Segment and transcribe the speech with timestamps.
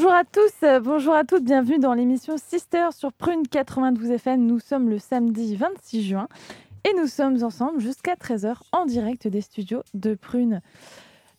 [0.00, 4.46] Bonjour à tous, euh, bonjour à toutes, bienvenue dans l'émission Sister sur Prune 92 FM.
[4.46, 6.28] Nous sommes le samedi 26 juin
[6.88, 10.62] et nous sommes ensemble jusqu'à 13h en direct des studios de Prune.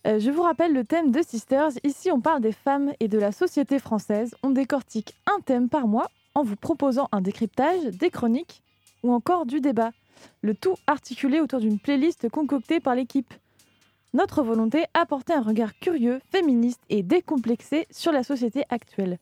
[0.05, 1.71] Euh, je vous rappelle le thème de Sisters.
[1.85, 4.35] Ici, on parle des femmes et de la société française.
[4.43, 8.61] On décortique un thème par mois en vous proposant un décryptage, des chroniques
[9.03, 9.91] ou encore du débat.
[10.41, 13.33] Le tout articulé autour d'une playlist concoctée par l'équipe.
[14.13, 19.19] Notre volonté, apporter un regard curieux, féministe et décomplexé sur la société actuelle.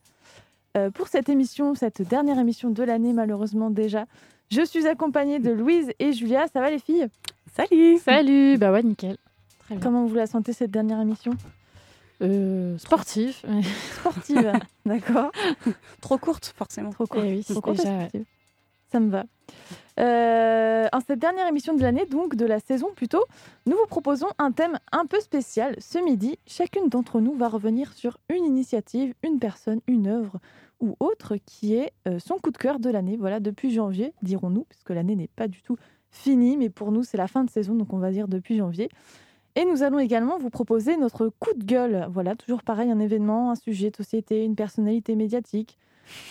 [0.76, 4.06] Euh, pour cette émission, cette dernière émission de l'année malheureusement déjà,
[4.50, 6.46] je suis accompagnée de Louise et Julia.
[6.52, 7.06] Ça va les filles?
[7.54, 9.18] Salut Salut Bah ouais, nickel.
[9.60, 9.82] Très bien.
[9.84, 11.32] Comment vous la sentez cette dernière émission?
[12.22, 13.36] Euh, Sportive.
[14.00, 14.52] Sportive,
[14.86, 15.30] d'accord.
[16.00, 16.90] Trop courte, forcément.
[16.90, 17.24] Trop courte.
[17.26, 18.24] Eh oui, Trop courte déjà, sportive.
[18.90, 19.24] Ça me va.
[20.00, 23.24] Euh, en cette dernière émission de l'année, donc de la saison plutôt,
[23.66, 25.74] nous vous proposons un thème un peu spécial.
[25.78, 30.38] Ce midi, chacune d'entre nous va revenir sur une initiative, une personne, une œuvre
[30.80, 33.16] ou autre qui est euh, son coup de cœur de l'année.
[33.16, 35.76] Voilà, depuis janvier, dirons-nous, puisque l'année n'est pas du tout
[36.10, 38.88] finie, mais pour nous, c'est la fin de saison, donc on va dire depuis janvier.
[39.56, 42.06] Et nous allons également vous proposer notre coup de gueule.
[42.10, 45.78] Voilà, toujours pareil, un événement, un sujet de société, une personnalité médiatique.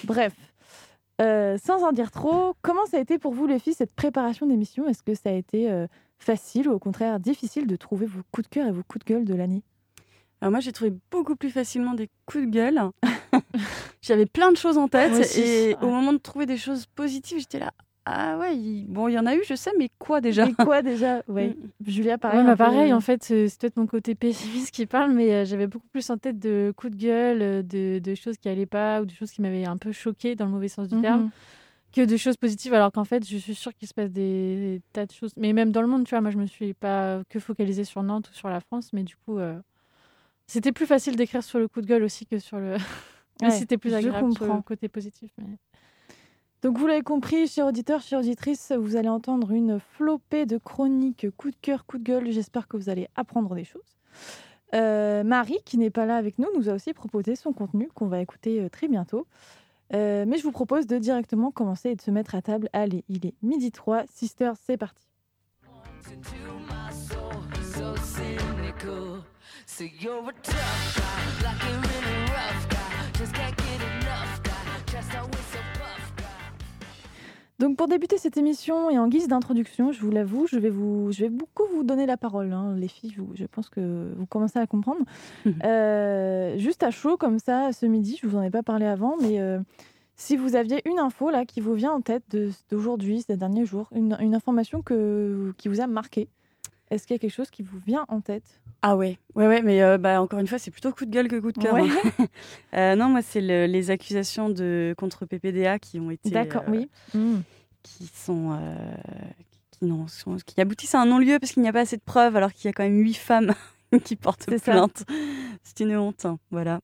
[0.05, 0.33] Bref,
[1.21, 4.45] euh, sans en dire trop, comment ça a été pour vous les filles cette préparation
[4.45, 5.87] d'émission Est-ce que ça a été euh,
[6.19, 9.13] facile ou au contraire difficile de trouver vos coups de cœur et vos coups de
[9.13, 9.63] gueule de l'année?
[10.41, 12.81] Alors moi, j'ai trouvé beaucoup plus facilement des coups de gueule.
[14.01, 15.77] J'avais plein de choses en tête aussi, et ouais.
[15.81, 17.71] au moment de trouver des choses positives, j'étais là.
[18.09, 20.45] Ah ouais, il- bon, il y en a eu, je sais, mais quoi déjà?
[20.45, 21.21] Mais quoi déjà?
[21.27, 21.53] Ouais.
[21.85, 22.39] Julia, pareil.
[22.39, 25.45] Ouais, bah peu- pareil, en fait, c'est peut-être mon côté pessimiste qui parle, mais euh,
[25.45, 28.65] j'avais beaucoup plus en tête de coups de gueule, euh, de, de choses qui allaient
[28.65, 31.01] pas ou de choses qui m'avaient un peu choqué dans le mauvais sens du Mhm.
[31.01, 31.31] terme,
[31.91, 35.05] que de choses positives, alors qu'en fait, je suis sûre qu'il se passe des, tas
[35.05, 35.33] de choses.
[35.35, 38.03] Mais même dans le monde, tu vois, moi, je me suis pas que focalisée sur
[38.03, 39.59] Nantes ou sur la France, mais du coup, euh,
[40.47, 42.77] c'était plus facile d'écrire sur le coup de gueule aussi que sur le.
[43.41, 44.55] mais c'était plus agréable sur comprends.
[44.57, 45.31] le côté positif.
[45.37, 45.57] Mais...
[46.63, 51.27] Donc vous l'avez compris, chers auditeurs, chères auditrices, vous allez entendre une flopée de chroniques,
[51.37, 52.31] coup de cœur, coup de gueule.
[52.31, 53.97] J'espère que vous allez apprendre des choses.
[54.73, 58.07] Euh, Marie, qui n'est pas là avec nous, nous a aussi proposé son contenu qu'on
[58.07, 59.27] va écouter euh, très bientôt.
[59.93, 62.69] Euh, mais je vous propose de directement commencer et de se mettre à table.
[62.73, 65.07] Allez, il est midi 3, Sisters, c'est parti.
[77.59, 81.11] Donc pour débuter cette émission et en guise d'introduction, je vous l'avoue, je vais vous,
[81.11, 83.15] je vais beaucoup vous donner la parole, hein, les filles.
[83.17, 85.01] vous- je pense que vous commencez à comprendre.
[85.63, 89.15] Euh, juste à chaud comme ça, ce midi, je vous en ai pas parlé avant,
[89.21, 89.59] mais euh,
[90.15, 92.37] si vous aviez une info là qui vous vient en tête
[92.69, 96.29] d'aujourd'hui, ces derniers jours, une, une information que, qui vous a marqué,
[96.89, 98.59] est-ce qu'il y a quelque chose qui vous vient en tête?
[98.81, 101.27] Ah ouais, ouais, ouais, mais euh, bah, encore une fois, c'est plutôt coup de gueule
[101.27, 101.73] que coup de cœur.
[101.73, 101.81] Ouais.
[102.20, 102.25] hein.
[102.75, 106.30] Euh, non, moi, c'est le- les accusations de contre PPDA qui ont été.
[106.30, 106.89] D'accord, euh, oui.
[107.83, 108.52] Qui sont.
[108.59, 108.75] euh,
[109.71, 112.36] qui, sont- qui aboutissent à un non-lieu parce qu'il n'y a pas assez de preuves,
[112.36, 113.54] alors qu'il y a quand même huit femmes
[114.04, 114.71] qui portent C'est ça.
[114.73, 115.04] plainte.
[115.64, 116.80] C'est une honte, hein, voilà.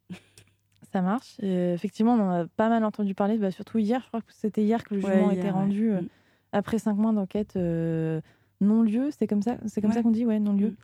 [0.92, 1.36] Ça marche.
[1.42, 4.02] Effectivement, on en a pas mal entendu parler, bah, surtout hier.
[4.04, 5.52] Je crois que c'était hier que le Ouais, jugement a hier, été ouais.
[5.52, 6.08] rendu Mm.
[6.52, 7.54] après cinq mois d'enquête
[8.64, 9.10] non-lieu.
[9.18, 9.96] C'est comme ça, c'est comme Ouais.
[9.98, 10.70] ça qu'on dit, ouais, non-lieu.
[10.70, 10.76] Mm.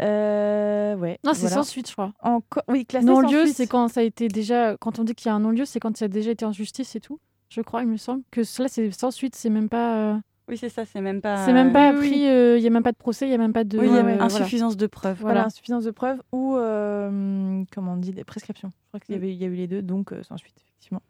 [0.00, 1.18] Euh, ouais.
[1.24, 1.56] Non, c'est voilà.
[1.56, 2.12] sans suite, je crois.
[2.22, 3.56] Encore, oui, classé sans Non-lieu, suite.
[3.56, 4.76] c'est quand ça a été déjà.
[4.78, 6.52] Quand on dit qu'il y a un non-lieu, c'est quand ça a déjà été en
[6.52, 7.18] justice et tout.
[7.48, 8.22] Je crois, il me semble.
[8.30, 9.96] Que cela, c'est sans suite, c'est même pas.
[9.96, 10.16] euh,
[10.48, 11.44] Oui, c'est ça, c'est même pas.
[11.44, 12.28] C'est même pas oui, pris.
[12.28, 13.78] euh, Il y a même pas de procès, il y a même pas de.
[13.78, 15.16] Oui, il y a ouais, insuffisance de preuves.
[15.20, 15.46] Voilà, Voilà.
[15.46, 18.70] insuffisance de preuves ou, euh, comment on dit, des prescriptions.
[18.70, 20.54] Je crois qu'il y, avait, il y a eu les deux, donc euh, sans suite,
[20.60, 21.02] effectivement.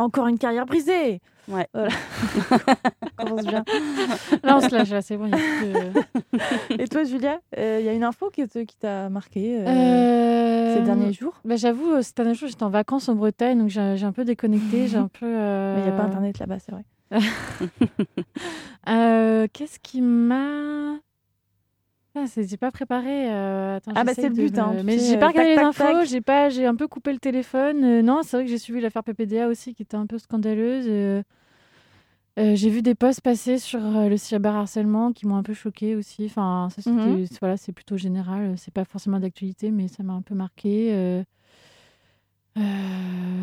[0.00, 1.66] Encore une carrière brisée Ouais.
[1.74, 1.90] Voilà.
[3.18, 3.64] On commence bien.
[4.44, 5.26] Là, on se lâche, là, c'est bon.
[5.26, 8.46] il y a plus de- Et toi, Julia, euh, il y a une info qui,
[8.46, 11.34] te- qui t'a marqué euh, Euh, ces derniers jours?
[11.44, 14.24] bah, J'avoue, ces derniers jours, j'étais en vacances en Bretagne, donc j'ai j'ai un peu
[14.24, 14.86] déconnecté.
[14.86, 15.26] J'ai un peu.
[15.26, 16.84] euh, Mais il n'y a pas Internet là-bas, c'est vrai.
[18.88, 20.94] Euh, Qu'est-ce qui m'a.
[22.16, 23.30] Ah, c'est- j'ai pas préparé.
[23.32, 25.78] euh, attends, Ah bah, c'est le but, hein, me- Mais j'ai pas regardé tac, les
[25.78, 26.04] tac, infos.
[26.06, 27.84] J'ai pas, j'ai un peu coupé le téléphone.
[27.84, 30.86] Euh, non, c'est vrai que j'ai suivi l'affaire PPDA aussi, qui était un peu scandaleuse.
[30.88, 31.22] euh,
[32.36, 36.24] j'ai vu des posts passer sur le cyberharcèlement qui m'ont un peu choqué aussi.
[36.26, 37.26] Enfin, ça, Mhm.
[37.40, 38.54] voilà, c'est plutôt général.
[38.56, 40.90] C'est pas forcément d'actualité, mais ça m'a un peu marqué.
[40.92, 41.22] Euh,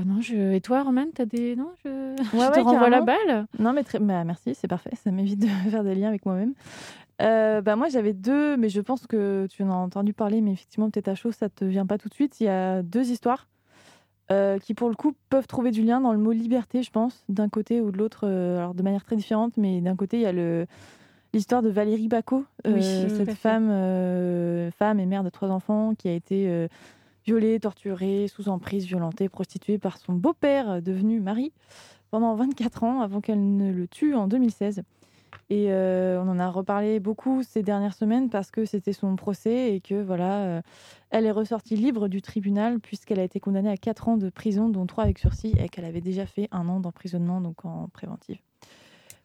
[0.06, 0.54] non, je...
[0.54, 1.56] Et toi, Roman, t'as des.
[1.56, 3.46] Non, je, je Ouais, te ouais, renvoie la balle?
[3.60, 4.00] Non, mais très...
[4.00, 4.92] bah, merci, c'est parfait.
[5.04, 6.54] Ça m'évite de faire des liens avec moi-même.
[7.22, 10.52] Euh, bah, moi, j'avais deux, mais je pense que tu en as entendu parler, mais
[10.52, 12.40] effectivement, peut-être à chaud, ça te vient pas tout de suite.
[12.40, 13.48] Il y a deux histoires
[14.30, 17.24] euh, qui, pour le coup, peuvent trouver du lien dans le mot liberté, je pense,
[17.30, 20.24] d'un côté ou de l'autre, euh, alors de manière très différente, mais d'un côté, il
[20.24, 20.66] y a le
[21.34, 23.68] l'histoire de Valérie Bacot, euh, Oui, cette femme,
[24.72, 26.68] femme et mère de trois enfants qui a été
[27.26, 31.52] violée, torturée, sous emprise, violentée, prostituée par son beau-père devenu mari
[32.12, 34.84] pendant 24 ans avant qu'elle ne le tue en 2016.
[35.50, 39.74] Et euh, on en a reparlé beaucoup ces dernières semaines parce que c'était son procès
[39.74, 40.62] et que voilà, euh,
[41.10, 44.70] elle est ressortie libre du tribunal puisqu'elle a été condamnée à 4 ans de prison,
[44.70, 48.40] dont 3 avec sursis, et qu'elle avait déjà fait un an d'emprisonnement, donc en préventive.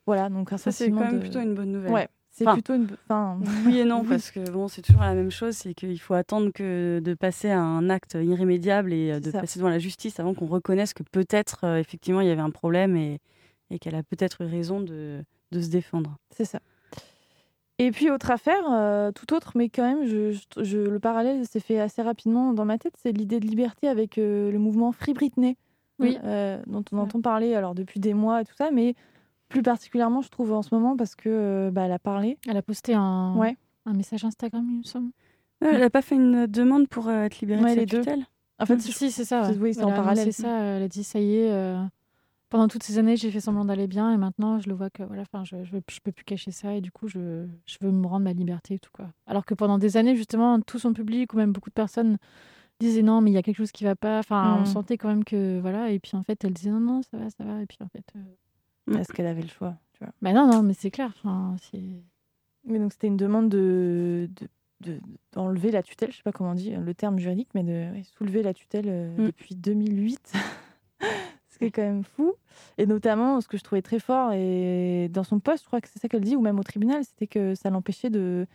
[0.07, 1.93] Voilà, donc un Ça, c'est quand même de- plutôt une bonne nouvelle.
[1.93, 2.89] Ouais, c'est Enfin, plutôt une.
[3.09, 4.09] Enfin, Oui et non, Oui.
[4.09, 7.51] parce que bon, c'est toujours la même chose, c'est qu'il faut attendre que de passer
[7.51, 9.41] à un acte irrémédiable et euh, de ça.
[9.41, 12.51] passer devant la justice avant qu'on reconnaisse que peut-être, euh, effectivement, il y avait un
[12.51, 13.19] problème et,
[13.71, 15.23] et qu'elle a peut-être eu raison de,
[15.53, 16.17] de se défendre.
[16.31, 16.59] C'est ça.
[17.79, 21.47] Et puis, autre affaire, euh, tout autre, mais quand même, je, je- je- le parallèle
[21.47, 24.93] s'est fait assez rapidement dans ma tête, c'est l'idée de liberté avec euh, le mouvement
[24.93, 25.57] Free Britney,
[25.99, 26.19] Oui.
[26.25, 28.95] euh, dont on entend parler alors depuis des mois et tout ça, mais
[29.49, 32.39] plus particulièrement, je trouve, en ce moment, parce que euh, bah, elle a parlé.
[32.49, 33.57] Elle a posté un, Ouais.
[33.87, 35.11] un message Instagram, il me semble.
[35.61, 37.97] Ouais, Elle n'a pas fait une demande pour euh, être libérée Ouais, de les sa
[37.97, 38.01] deux.
[38.03, 38.27] tutelle?
[38.61, 39.51] En fait, si, c'est ça.
[39.59, 40.33] oui, c'est en parallèle.
[40.33, 41.51] ça, elle a dit ça y est.
[42.53, 44.91] euh, pendant toutes ces années, j'ai fait semblant d'aller bien et maintenant, je le vois
[44.91, 47.91] que voilà, enfin, je, je peux plus cacher ça et du coup, je, je veux
[47.91, 49.09] me rendre ma liberté et tout quoi.
[49.27, 52.19] Alors que pendant des années, justement, tout son public ou même beaucoup de personnes
[52.81, 54.19] disaient non, mais il y a quelque chose qui va pas.
[54.19, 54.67] Enfin, on Mm.
[54.67, 55.91] sentait quand même que voilà.
[55.91, 57.63] Et puis en fait, elle disait non, non, ça va, ça va.
[57.63, 60.13] Et puis en fait, euh, parce qu'elle avait le choix, tu vois.
[60.21, 61.13] bah non, non, mais c'est clair.
[61.19, 61.83] Enfin, c'est
[62.65, 64.29] Mais donc, c'était une demande de.
[64.41, 64.49] de-
[64.81, 65.01] de-
[65.31, 68.03] d'enlever la tutelle, je sais pas comment on dit le terme juridique, mais de ouais,
[68.19, 69.27] soulever la tutelle euh, Mm.
[69.27, 70.33] depuis 2008,
[71.67, 72.35] ce qui est quand même fou.
[72.79, 75.89] Et notamment, ce que je trouvais très fort, et dans son poste, je crois que
[75.89, 78.47] c'est ça qu'elle dit, ou même au tribunal, c'était que ça l'empêchait de,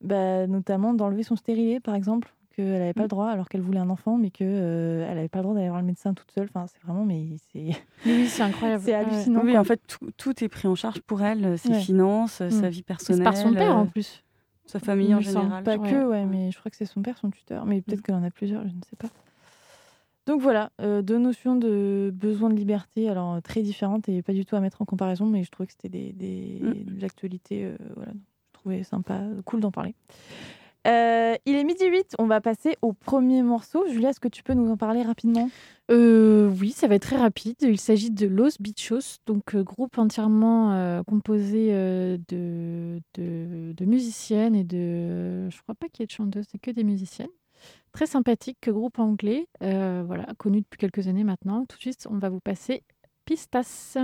[0.00, 3.04] bah, notamment d'enlever son stérilet, par exemple, qu'elle n'avait pas Mm.
[3.04, 5.80] le droit, alors qu'elle voulait un enfant, mais qu'elle n'avait pas le droit d'aller voir
[5.80, 6.44] le médecin toute seule.
[6.54, 7.70] Enfin, c'est vraiment, mais c'est
[8.06, 8.82] oui, c'est incroyable.
[8.84, 9.42] c'est hallucinant.
[9.44, 9.60] Oui, quoi.
[9.60, 11.80] en fait, tout, tout est pris en charge pour elle, euh, ses Ouais.
[11.80, 12.70] finances, euh, sa Mm.
[12.70, 14.22] vie C'est personnelle, par son père euh, en plus.
[14.66, 15.64] sa famille Il en général.
[15.64, 15.90] Pas Ouais.
[15.90, 17.66] que, ouais, mais je crois que c'est son père, son tuteur.
[17.66, 19.08] Mais peut-être qu'elle en a plusieurs, je ne sais pas.
[20.26, 24.32] Donc voilà, euh, deux notions de besoin de liberté, alors euh, très différentes et pas
[24.32, 26.94] du tout à mettre en comparaison, mais je trouvais que c'était des, des, Mm.
[26.94, 27.64] de l'actualité.
[27.64, 29.94] euh, voilà, je trouvais sympa, cool d'en parler.
[30.86, 33.86] Euh, il est midi 8, on va passer au premier morceau.
[33.88, 35.48] Julia, est-ce que tu peux nous en parler rapidement?
[35.90, 37.56] Euh, oui, ça va être très rapide.
[37.62, 43.84] Il s'agit de Los Bichos, donc euh, groupe entièrement euh, composé euh, de, de, de
[43.86, 45.48] musiciennes et de.
[45.50, 47.28] Je crois pas qu'il y ait de chanteuses, c'est que des musiciennes.
[47.94, 51.64] Très sympathique, groupe anglais, euh, voilà, connu depuis quelques années maintenant.
[51.64, 52.82] Tout de suite, on va vous passer
[53.24, 53.96] Pistas.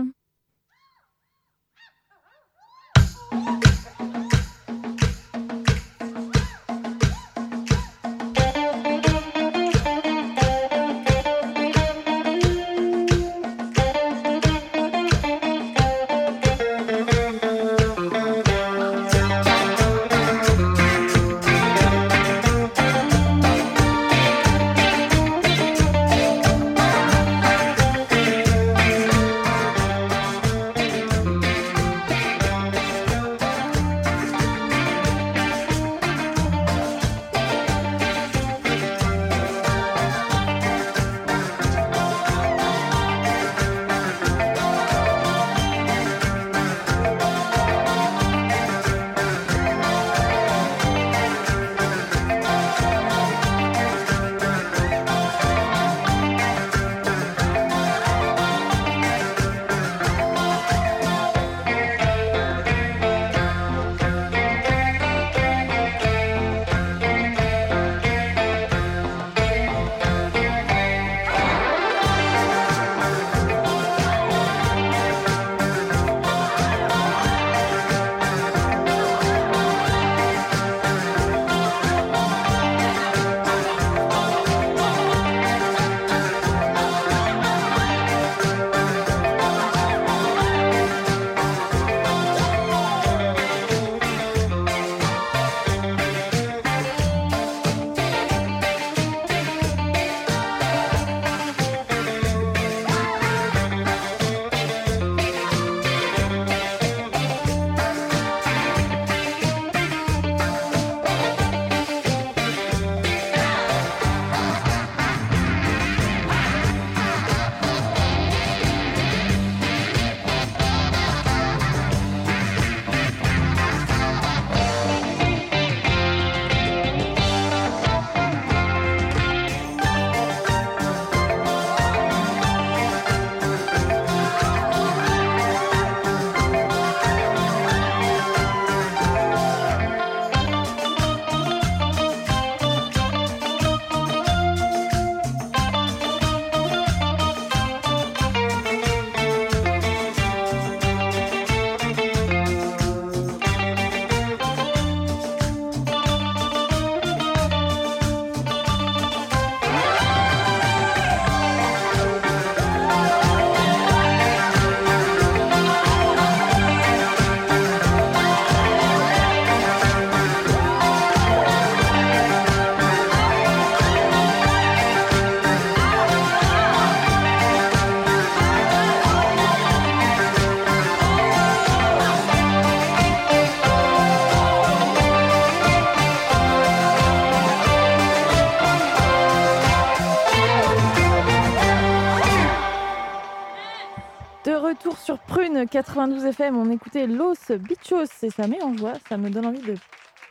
[195.84, 198.92] 92 FM, on écoutait Los Bichos et ça met en joie.
[199.08, 199.74] Ça me donne envie de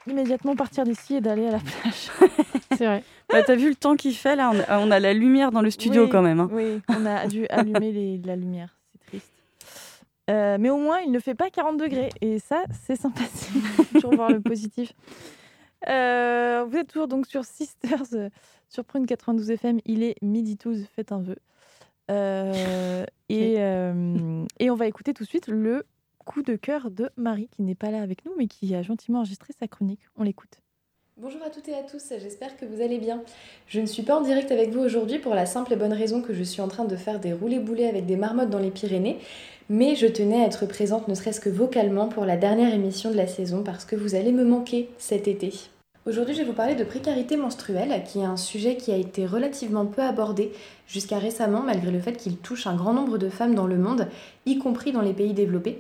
[0.08, 2.12] immédiatement partir d'ici et d'aller à la plage.
[2.78, 3.04] C'est vrai.
[3.30, 5.62] Bah, T'as vu le temps qu'il fait là on a, on a la lumière dans
[5.62, 6.40] le studio Oui, quand même.
[6.40, 6.50] hein.
[6.52, 8.78] Oui, on a dû allumer les- la lumière.
[8.94, 9.32] C'est triste.
[10.30, 12.10] Euh, mais au moins, il ne fait pas 40 degrés.
[12.22, 13.64] Et ça, c'est sympathique.
[13.94, 14.94] toujours voir le positif.
[15.88, 18.30] Euh, vous êtes toujours donc sur Sisters, euh,
[18.70, 19.80] sur Prune 92 FM.
[19.86, 21.38] Il est midi 12, faites un vœu.
[22.10, 25.86] Euh, et, euh, et on va écouter tout de suite le
[26.26, 29.20] coup de cœur de Marie, qui n'est pas là avec nous, mais qui a gentiment
[29.20, 30.02] enregistré sa chronique.
[30.18, 30.62] On l'écoute.
[31.18, 33.22] Bonjour à toutes et à tous, j'espère que vous allez bien.
[33.68, 36.22] Je ne suis pas en direct avec vous aujourd'hui pour la simple et bonne raison
[36.22, 39.18] que je suis en train de faire des roulés-boulés avec des marmottes dans les Pyrénées,
[39.70, 43.18] mais je tenais à être présente ne serait-ce que vocalement pour la dernière émission de
[43.18, 45.52] la saison parce que vous allez me manquer cet été.
[46.10, 49.28] Aujourd'hui, je vais vous parler de précarité menstruelle, qui est un sujet qui a été
[49.28, 50.52] relativement peu abordé
[50.88, 54.08] jusqu'à récemment, malgré le fait qu'il touche un grand nombre de femmes dans le monde,
[54.48, 55.78] y compris dans les pays développés.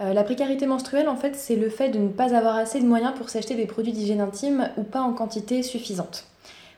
[0.00, 2.86] Euh, la précarité menstruelle, en fait, c'est le fait de ne pas avoir assez de
[2.86, 6.24] moyens pour s'acheter des produits d'hygiène intime ou pas en quantité suffisante.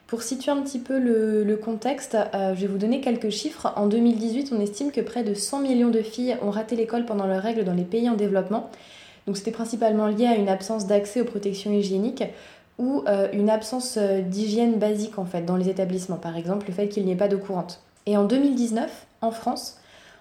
[0.09, 3.73] Pour situer un petit peu le, contexte, euh, je vais vous donner quelques chiffres.
[3.77, 7.29] En 2018, on estime que près de 100 millions de filles ont raté l'école pendant
[7.29, 8.71] leurs règles dans les pays en développement.
[9.29, 12.25] Donc c'était principalement lié à une absence d'accès aux protections hygiéniques
[12.79, 16.75] ou euh, une absence euh, d'hygiène basique en fait dans les établissements, par exemple le
[16.75, 17.83] fait qu'il n'y ait pas d'eau courante.
[18.07, 19.79] Et en 2019, en France,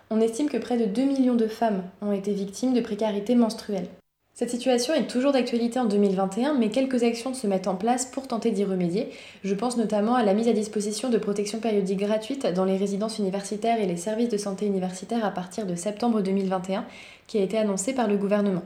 [0.10, 3.88] on estime que près de 2 millions de femmes ont été victimes de précarité menstruelle.
[4.34, 8.28] Cette situation est toujours d'actualité en 2021, mais quelques actions se mettent en place pour
[8.28, 9.10] tenter d'y remédier.
[9.44, 13.18] Je pense notamment à la mise à disposition de protections périodiques gratuites dans les résidences
[13.18, 16.86] universitaires et les services de santé universitaires à partir de septembre 2021,
[17.26, 18.62] qui a été annoncée par le gouvernement.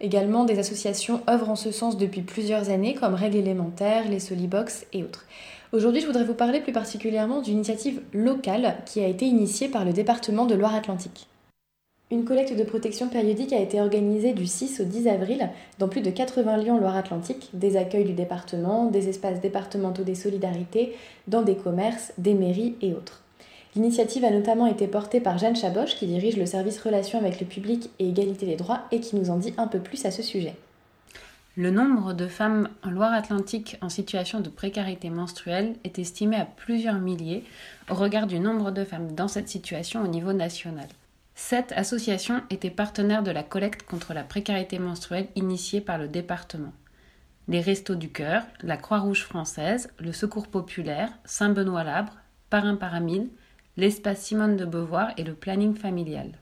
[0.00, 4.86] Également, des associations œuvrent en ce sens depuis plusieurs années, comme Règles élémentaires, les Solibox
[4.92, 5.24] et autres.
[5.72, 9.84] Aujourd'hui, je voudrais vous parler plus particulièrement d'une initiative locale qui a été initiée par
[9.84, 11.28] le département de Loire-Atlantique.
[12.10, 15.50] Une collecte de protection périodique a été organisée du 6 au 10 avril
[15.80, 20.14] dans plus de 80 lieux en Loire-Atlantique, des accueils du département, des espaces départementaux des
[20.14, 20.94] solidarités,
[21.26, 23.22] dans des commerces, des mairies et autres.
[23.76, 27.46] L'initiative a notamment été portée par Jeanne Chaboche qui dirige le service Relations avec le
[27.46, 30.22] public et égalité des droits et qui nous en dit un peu plus à ce
[30.22, 30.54] sujet.
[31.56, 36.98] Le nombre de femmes en Loire-Atlantique en situation de précarité menstruelle est estimé à plusieurs
[36.98, 37.44] milliers
[37.90, 40.88] au regard du nombre de femmes dans cette situation au niveau national.
[41.34, 46.72] Cette association était partenaire de la collecte contre la précarité menstruelle initiée par le département.
[47.48, 52.16] Les Restos du Cœur, la Croix-Rouge française, le Secours populaire, Saint-Benoît-Labre,
[52.48, 53.28] Parrain Paramille,
[53.76, 56.32] l'espace Simone de Beauvoir et le planning familial.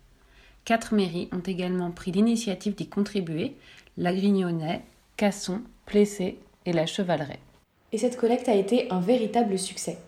[0.65, 3.57] Quatre mairies ont également pris l'initiative d'y contribuer,
[3.99, 4.83] la Grignonnais,
[5.17, 7.41] Casson, Plessé et la Chevaleraie.
[7.93, 9.99] Et cette collecte a été un véritable succès.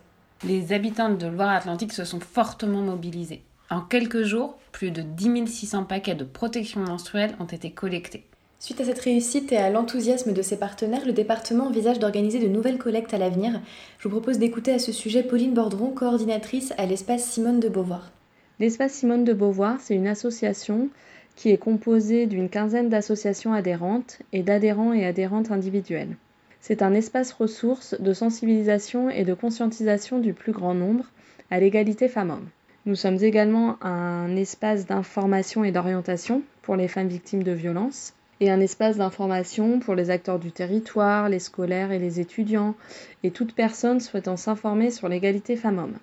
[0.43, 3.43] Les habitantes de Loire-Atlantique se sont fortement mobilisées.
[3.69, 8.25] En quelques jours, plus de 10 600 paquets de protection menstruelle ont été collectés.
[8.59, 12.47] Suite à cette réussite et à l'enthousiasme de ses partenaires, le département envisage d'organiser de
[12.47, 13.61] nouvelles collectes à l'avenir.
[13.99, 18.11] Je vous propose d'écouter à ce sujet Pauline Bordron, coordinatrice à l'espace Simone de Beauvoir.
[18.59, 20.89] L'espace Simone de Beauvoir, c'est une association
[21.35, 26.17] qui est composée d'une quinzaine d'associations adhérentes et d'adhérents et adhérentes individuelles.
[26.59, 31.05] C'est un espace ressource de sensibilisation et de conscientisation du plus grand nombre
[31.51, 32.49] à l'égalité femmes-hommes.
[32.87, 38.51] Nous sommes également un espace d'information et d'orientation pour les femmes victimes de violences et
[38.51, 42.75] un espace d'information pour les acteurs du territoire, les scolaires et les étudiants
[43.23, 45.97] et toute personne souhaitant s'informer sur l'égalité femmes-hommes.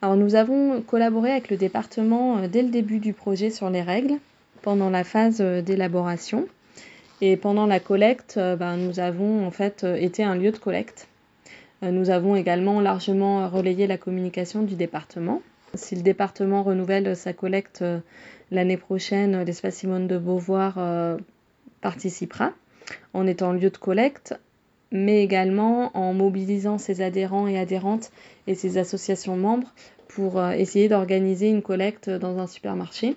[0.00, 3.82] Alors nous avons collaboré avec le département euh, dès le début du projet sur les
[3.82, 4.18] règles,
[4.60, 6.46] pendant la phase euh, d'élaboration
[7.20, 11.08] et pendant la collecte, euh, ben, nous avons en fait été un lieu de collecte.
[11.84, 15.42] Nous avons également largement relayé la communication du département.
[15.74, 17.84] Si le département renouvelle sa collecte
[18.52, 20.78] l'année prochaine, l'espace Simone de Beauvoir
[21.82, 22.52] participera
[23.12, 24.34] en étant lieu de collecte,
[24.90, 28.10] mais également en mobilisant ses adhérents et adhérentes
[28.46, 29.72] et ses associations membres
[30.08, 33.16] pour euh, essayer d'organiser une collecte dans un supermarché.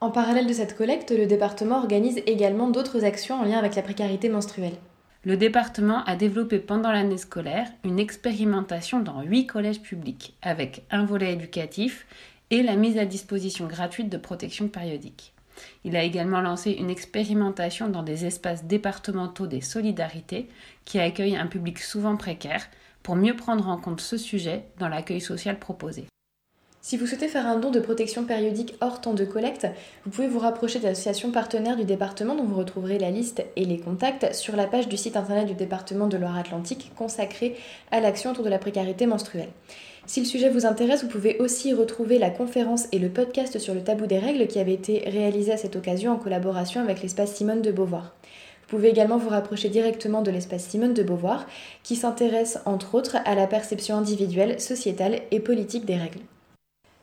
[0.00, 3.82] En parallèle de cette collecte, le département organise également d'autres actions en lien avec la
[3.82, 4.76] précarité menstruelle.
[5.24, 11.06] Le département a développé pendant l'année scolaire une expérimentation dans huit collèges publics, avec un
[11.06, 12.06] volet éducatif
[12.50, 15.33] et la mise à disposition gratuite de protection périodique.
[15.84, 20.48] Il a également lancé une expérimentation dans des espaces départementaux des solidarités
[20.84, 22.66] qui accueillent un public souvent précaire
[23.02, 26.06] pour mieux prendre en compte ce sujet dans l'accueil social proposé.
[26.80, 29.66] Si vous souhaitez faire un don de protection périodique hors temps de collecte,
[30.04, 33.78] vous pouvez vous rapprocher d'associations partenaires du département dont vous retrouverez la liste et les
[33.78, 37.56] contacts sur la page du site internet du département de Loire-Atlantique consacrée
[37.90, 39.48] à l'action autour de la précarité menstruelle.
[40.06, 43.72] Si le sujet vous intéresse, vous pouvez aussi retrouver la conférence et le podcast sur
[43.72, 47.34] le tabou des règles qui avait été réalisé à cette occasion en collaboration avec l'espace
[47.34, 48.14] Simone de Beauvoir.
[48.62, 51.46] Vous pouvez également vous rapprocher directement de l'espace Simone de Beauvoir
[51.82, 56.20] qui s'intéresse entre autres à la perception individuelle, sociétale et politique des règles.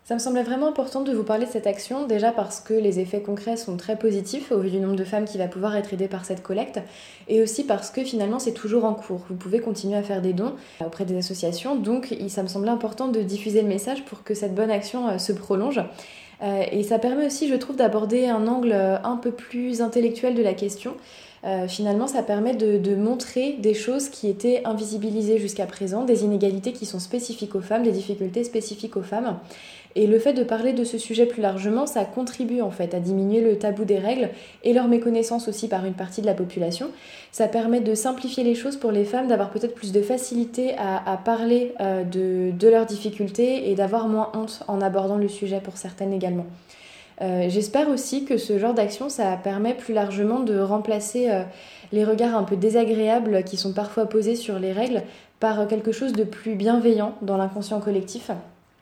[0.03, 2.99] Ça me semblait vraiment important de vous parler de cette action, déjà parce que les
[2.99, 5.93] effets concrets sont très positifs au vu du nombre de femmes qui va pouvoir être
[5.93, 6.79] aidées par cette collecte,
[7.27, 9.21] et aussi parce que finalement c'est toujours en cours.
[9.29, 10.53] Vous pouvez continuer à faire des dons
[10.83, 14.55] auprès des associations, donc ça me semblait important de diffuser le message pour que cette
[14.55, 15.79] bonne action euh, se prolonge.
[16.41, 20.33] Euh, et ça permet aussi, je trouve, d'aborder un angle euh, un peu plus intellectuel
[20.33, 20.95] de la question.
[21.67, 26.71] finalement, ça permet de, de, montrer des choses qui étaient invisibilisées jusqu'à présent, des inégalités
[26.71, 29.39] qui sont spécifiques aux femmes, des difficultés spécifiques aux femmes.
[29.95, 32.99] Et le fait de parler de ce sujet plus largement, ça contribue en fait à
[32.99, 34.29] diminuer le tabou des règles
[34.63, 36.87] et leur méconnaissance aussi par une partie de la population.
[37.31, 41.17] Ça permet de simplifier les choses pour les femmes, d'avoir peut-être plus de facilité à,
[41.23, 46.13] parler euh, de, leurs difficultés et d'avoir moins honte en abordant le sujet pour certaines
[46.13, 46.45] également.
[47.21, 51.43] Euh, j'espère aussi que ce genre d'action, ça permet plus largement de remplacer euh,
[51.91, 55.03] les regards un peu désagréables qui sont parfois posés sur les règles
[55.39, 58.31] par quelque chose de plus bienveillant dans l'inconscient collectif.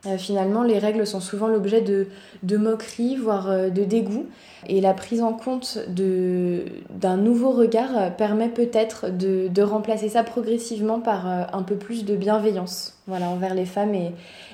[0.05, 2.07] Euh, finalement, les règles sont souvent l'objet de,
[2.43, 4.27] de moqueries, voire euh, de dégoût.
[4.67, 10.99] Et la prise en compte d'un nouveau regard permet peut-être de, de, remplacer ça progressivement
[11.01, 14.12] par euh, un peu plus de bienveillance voilà, envers les femmes et,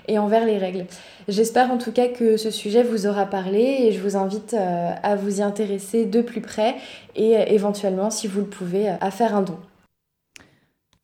[0.08, 0.86] et envers les règles.
[1.28, 5.16] J'espère en tout cas que ce sujet vous aura parlé et je vous invite à
[5.16, 6.76] vous y intéresser de plus près
[7.16, 9.58] et éventuellement, si vous le pouvez, à faire un don.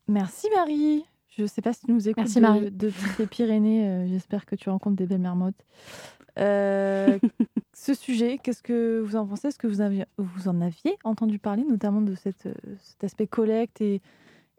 [0.08, 1.04] Merci Marie.
[1.38, 2.72] Je ne sais pas si tu nous écoutes Merci, Marie.
[2.72, 3.88] De, les Pyrénées.
[3.88, 5.65] Euh, j'espère que tu rencontres des belles marmottes.
[6.38, 7.17] Euh,
[7.74, 9.48] ce sujet, qu'est-ce que vous en pensez?
[9.48, 13.28] Est-ce que vous, aviez, vous en aviez entendu parler, notamment de cette, euh, cet aspect
[13.28, 14.02] collecte et,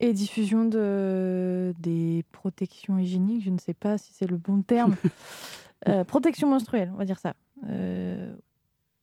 [0.01, 3.45] et diffusion de, des protections hygiéniques?
[3.45, 4.97] Je ne sais pas si c'est le bon terme.
[6.07, 7.35] protection menstruelle, on va dire ça.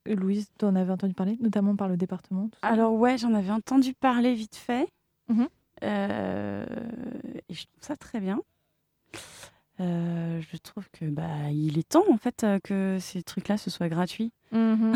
[0.07, 3.93] Louise, tu en avais entendu parler, notamment par le département Alors ouais, j'en avais entendu
[3.93, 4.87] parler vite fait.
[5.27, 5.45] Mmh
[5.83, 6.65] euh,
[7.49, 8.41] et je trouve ça très bien.
[9.79, 13.69] Euh, je trouve que bah il est temps en fait euh, que ces trucs-là ce
[13.69, 14.33] soit gratuits.
[14.51, 14.93] Mhm.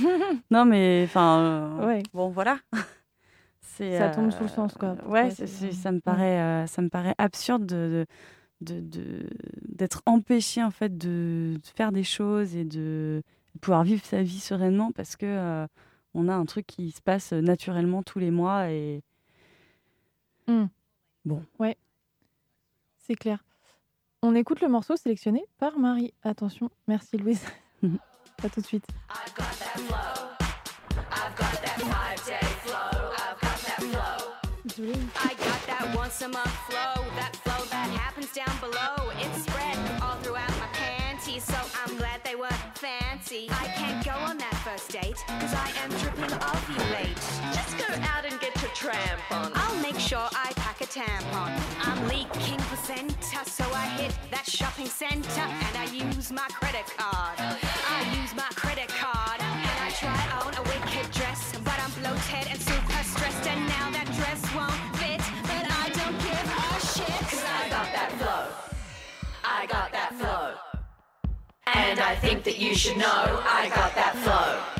[0.50, 2.02] non mais enfin ouais.
[2.12, 2.58] bon voilà.
[3.62, 4.96] ça tombe sous le sens quoi.
[5.06, 8.06] Ouais, ça me paraît ça me paraît absurde de,
[8.60, 9.28] de,
[9.68, 13.22] d'être empêché en fait de, faire des choses et de
[13.60, 15.66] pouvoir vivre sa vie sereinement parce que
[16.14, 19.02] on a un truc qui se passe naturellement tous les mois et
[20.46, 20.66] Hmm.
[21.24, 21.42] Bon.
[21.58, 21.76] Ouais.
[23.06, 23.38] C'est clair.
[24.22, 26.12] On écoute le morceau sélectionné par Marie.
[26.24, 27.44] Attention, merci Louise.
[28.42, 28.84] à tout de suite.
[29.08, 29.14] I
[35.38, 39.10] got that once a month flow, that flow that happens down below.
[39.16, 43.48] It's spread all throughout my panties, so I'm glad they were fancy.
[43.50, 47.16] I can't go on that first date, cause I am tripping ovulate.
[47.54, 48.25] Just go out
[48.88, 49.52] and get your tramp on.
[49.54, 51.52] I'll make sure I pack a tampon.
[51.86, 57.38] I'm leaking placenta, so I hit that shopping center and I use my credit card.
[57.38, 62.48] I use my credit card and I try on a wicked dress, but I'm bloated
[62.50, 67.20] and super stressed and now that dress won't fit, but I don't give a shit.
[67.30, 68.44] Cause I got that flow.
[69.44, 70.54] I got that flow.
[71.74, 74.75] And I think that you should know I got that flow.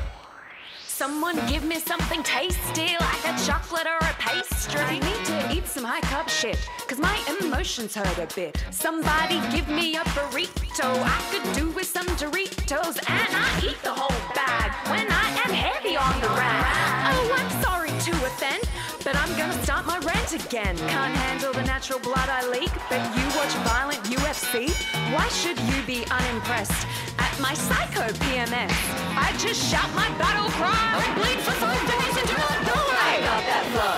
[0.97, 4.81] Someone give me something tasty like a chocolate or a pastry.
[4.81, 6.57] I need to eat some high carb shit,
[6.87, 8.57] cause my emotions hurt a bit.
[8.71, 10.89] Somebody give me a burrito.
[11.05, 15.53] I could do with some Doritos, and I eat the whole bag when I am
[15.53, 17.13] heavy on the rag.
[17.13, 17.86] Oh, I'm sorry
[18.39, 20.77] but I'm gonna start my rant again.
[20.77, 24.69] Can't handle the natural blood I leak, but you watch violent UFC?
[25.13, 26.85] Why should you be unimpressed?
[27.17, 28.75] At my psycho PMS,
[29.17, 32.77] I just shout my battle cry and bleed for five days and do not it.
[33.09, 33.97] I got that flow.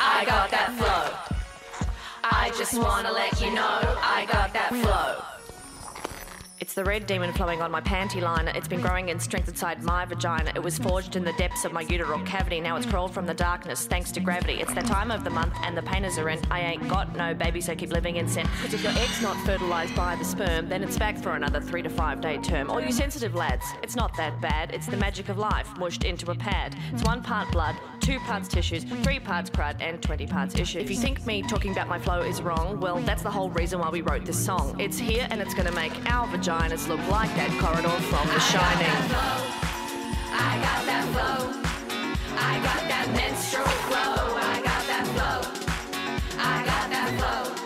[0.00, 1.88] I got that flow.
[2.24, 5.39] I just wanna let you know I got that flow.
[6.70, 8.52] It's the red demon flowing on my panty liner.
[8.54, 10.52] It's been growing in strength inside my vagina.
[10.54, 12.60] It was forged in the depths of my uteral cavity.
[12.60, 14.60] Now it's crawled from the darkness thanks to gravity.
[14.60, 16.38] It's the time of the month and the painters are in.
[16.48, 18.46] I ain't got no baby, so keep living in sin.
[18.62, 21.82] Cause if your egg's not fertilized by the sperm, then it's back for another three
[21.82, 22.70] to five day term.
[22.70, 24.72] All you sensitive lads, it's not that bad.
[24.72, 26.76] It's the magic of life mushed into a pad.
[26.92, 30.84] It's one part blood, two parts tissues, three parts crud, and 20 parts issues.
[30.84, 33.80] If you think me talking about my flow is wrong, well, that's the whole reason
[33.80, 34.78] why we wrote this song.
[34.78, 36.28] It's here and it's gonna make our
[36.60, 38.86] vaginas look like that corridor from The Shining.
[40.32, 41.60] I got that flow.
[42.36, 44.36] I got that menstrual flow.
[44.36, 45.40] I got that flow.
[46.38, 47.59] I got that flow.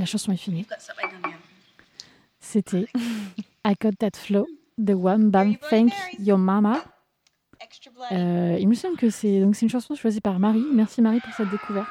[0.00, 0.66] La chanson est finie.
[2.40, 2.86] C'était
[3.66, 4.46] I Got That Flow
[4.78, 6.82] de One Bam Thank Your Mama.
[8.10, 10.64] Euh, il me semble que c'est donc c'est une chanson choisie par Marie.
[10.72, 11.86] Merci Marie pour cette découverte.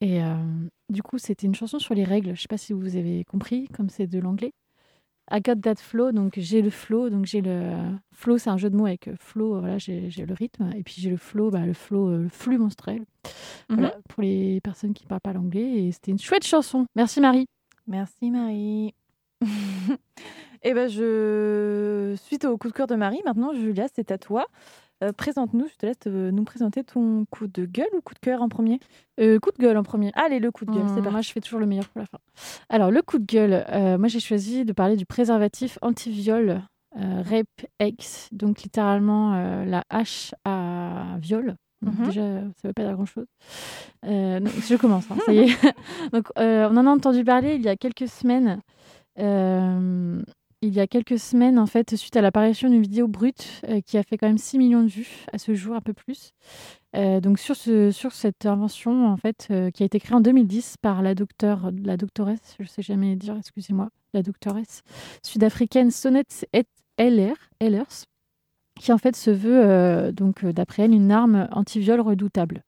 [0.00, 0.36] Et euh,
[0.88, 2.36] du coup, c'était une chanson sur les règles.
[2.36, 4.52] Je sais pas si vous avez compris, comme c'est de l'anglais.
[5.30, 7.74] I got that flow, donc j'ai le flow, donc j'ai le
[8.12, 10.96] flow, c'est un jeu de mots avec euh, flow, voilà, j'ai le rythme, et puis
[10.98, 13.04] j'ai le flow, bah, le flow, euh, le flux menstruel.
[13.68, 16.86] Voilà, pour les personnes qui parlent pas l'anglais, et c'était une chouette chanson.
[16.96, 17.46] Merci Marie.
[17.86, 18.94] Merci Marie.
[20.64, 24.46] Et ben je suite au coup de cœur de Marie, maintenant Julia, c'est à toi.
[25.02, 28.18] Euh, Présente-nous, je te laisse euh, nous présenter ton coup de gueule ou coup de
[28.20, 28.78] cœur en premier?
[29.20, 30.12] Euh, coup de gueule en premier.
[30.14, 31.10] Allez, le coup de gueule, c'est Hum, parti.
[31.12, 32.18] moi, je fais toujours le meilleur pour la fin.
[32.68, 36.62] Alors, le coup de gueule, euh, moi, j'ai choisi de parler du préservatif anti-viol
[36.94, 37.46] Rape
[37.80, 41.54] X, donc littéralement la hache à viol.
[41.80, 42.04] Donc, Mhm.
[42.06, 42.20] Déjà,
[42.60, 43.24] ça veut pas dire grand-chose.
[44.04, 45.46] Euh, je commence, hein, ça y est.
[46.12, 48.60] donc, euh, on en a entendu parler il y a quelques semaines.
[49.18, 50.22] Euh,
[50.62, 53.98] il y a quelques semaines, en fait, suite à l'apparition d'une vidéo brute euh, qui
[53.98, 56.30] a fait quand même 6 millions de vues à ce jour, un peu plus.
[56.94, 60.20] Euh, donc sur, ce, sur cette invention en fait euh, qui a été créée en
[60.20, 64.82] 2010 par la docteure la doctoresse je sais jamais dire excusez-moi la doctoresse
[65.24, 66.64] sud-africaine Sonnet Et-
[66.98, 67.32] Eller
[68.78, 72.62] qui en fait se veut donc d'après elle une arme anti-viol redoutable.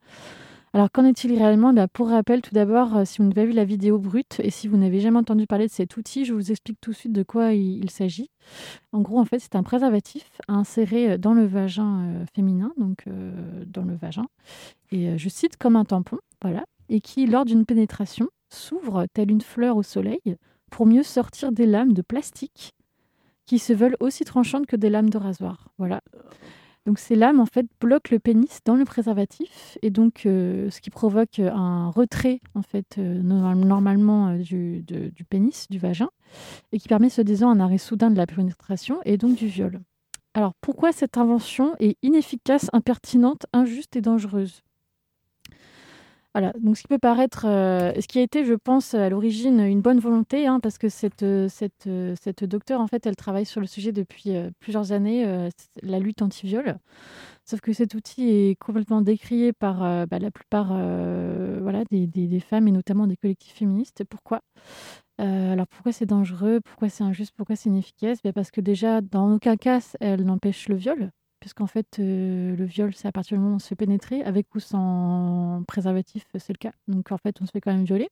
[0.75, 3.65] Alors qu'en est-il réellement Pour rappel, tout d'abord, euh, si vous n'avez pas vu la
[3.65, 6.81] vidéo brute et si vous n'avez jamais entendu parler de cet outil, je vous explique
[6.81, 8.29] tout de suite de quoi il, s'agit.
[8.91, 12.73] En gros, en fait, c'est un préservatif à insérer euh, dans le vagin euh, féminin,
[12.77, 13.05] donc
[13.67, 14.27] dans le vagin,
[14.91, 19.43] et je cite comme un tampon, voilà, et qui, lors d'une pénétration, s'ouvre telle une
[19.43, 20.37] fleur au soleil
[20.73, 22.75] pour mieux sortir des lames de plastique
[23.47, 25.69] qui se veulent aussi tranchantes que des lames de rasoir.
[25.79, 26.01] Voilà.
[26.87, 30.83] Donc ces lames en fait bloquent le pénis dans le préservatif et donc euh, ce
[30.83, 34.85] qui provoque un retrait en fait euh, normal- normalement euh, du,
[35.31, 36.11] pénis, du vagin
[36.73, 39.81] et qui permet ce disant un arrêt soudain de la pénétration et donc du viol.
[40.35, 44.63] Alors pourquoi cette invention est inefficace, impertinente, injuste et dangereuse?
[46.35, 49.61] Voilà, donc ce qui peut paraître, euh, ce qui a été, je pense, à l'origine
[49.61, 53.15] une bonne volonté, hein, parce que cette, euh, cette, euh, cette docteure, en fait, elle
[53.15, 55.49] travaille sur le sujet depuis plusieurs années,
[55.83, 56.77] la lutte anti-viol.
[57.45, 62.69] Sauf que cet outil est complètement décrié par bah, la plupart voilà, des, des- femmes
[62.69, 64.05] et notamment des collectifs féministes.
[64.05, 64.41] Pourquoi?
[65.19, 66.61] Alors pourquoi c'est dangereux?
[66.65, 67.35] Pourquoi c'est injuste?
[67.37, 68.23] Pourquoi c'est inefficace?
[68.25, 71.11] Ben, Parce que déjà, dans aucun cas, elle n'empêche le viol.
[71.45, 74.23] Puisqu'en fait, euh, le viol, c'est à partir du moment où on se fait pénétrer,
[74.23, 76.73] avec ou sans préservatif, c'est le cas.
[76.89, 78.09] Donc en fait, on se fait quand même violer.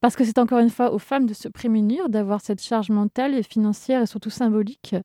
[0.00, 3.36] Parce que c'est encore une fois aux femmes de se prémunir, d'avoir cette charge mentale
[3.36, 4.96] et financière et surtout symbolique,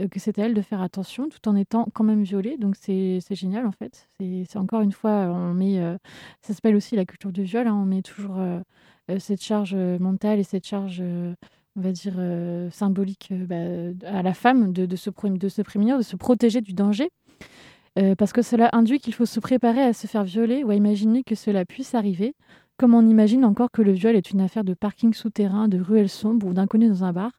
[0.00, 2.56] euh, que c'est à elles de faire attention tout en étant quand même violées.
[2.56, 4.08] Donc c'est génial en fait.
[4.18, 5.98] C'est encore une fois, on met, euh,
[6.40, 8.60] ça s'appelle aussi la culture du viol, hein, on met toujours euh,
[9.10, 11.34] euh, cette charge euh, mentale et cette charge, euh,
[11.76, 15.62] on va dire, euh, symbolique euh, bah, à la femme de, de, se, de se
[15.62, 17.10] prémunir, de se protéger du danger.
[17.98, 20.74] Euh, parce que cela induit qu'il faut se préparer à se faire violer ou à
[20.74, 22.34] imaginer que cela puisse arriver,
[22.76, 26.08] comme on imagine encore que le viol est une affaire de parking souterrain, de ruelles
[26.08, 27.30] sombres ou d'inconnus dans un bar,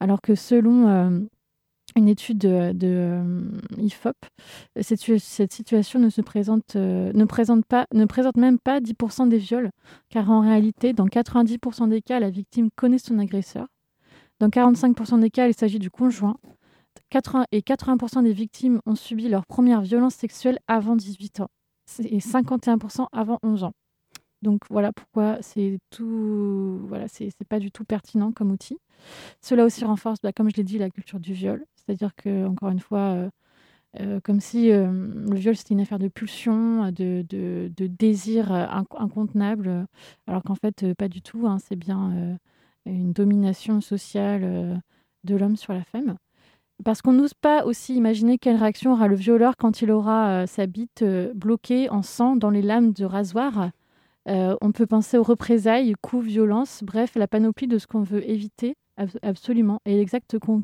[0.00, 1.22] alors que selon
[1.96, 3.22] une étude de, de,
[3.78, 4.16] IFOP,
[4.82, 9.38] cette, cette situation ne se présente, ne présente pas, ne présente même pas 10% des
[9.38, 9.70] viols,
[10.10, 13.66] car en réalité, dans 90% des cas, la victime connaît son agresseur.
[14.42, 16.36] Dans 45% des cas, il s'agit du conjoint.
[17.10, 21.48] 80 et 80% des victimes ont subi leur première violence sexuelle avant 18 ans
[22.00, 23.72] et 51% avant 11 ans.
[24.42, 28.78] Donc voilà pourquoi c'est tout, voilà, c'est pas du tout pertinent comme outil.
[29.40, 31.64] Cela aussi renforce, bah, comme je l'ai dit, la culture du viol.
[31.76, 33.30] C'est-à-dire que encore une fois, euh,
[34.00, 38.86] euh, comme si euh, le viol c'était une affaire de pulsion, de, de, désir inc-
[39.00, 39.86] incontenable,
[40.26, 41.46] alors qu'en fait pas du tout.
[41.46, 42.38] hein, c'est bien
[42.86, 44.74] une domination sociale euh,
[45.24, 46.16] de l'homme sur la femme.
[46.84, 50.46] Parce qu'on n'ose pas aussi imaginer quelle réaction aura le violeur quand il aura euh,
[50.46, 53.70] sa bite euh, bloquée en sang dans les lames de rasoir.
[54.28, 58.28] Euh, on peut penser aux représailles, coups, violences, bref, la panoplie de ce qu'on veut
[58.28, 59.78] éviter Abs- absolument.
[59.84, 60.62] Et l'exact con-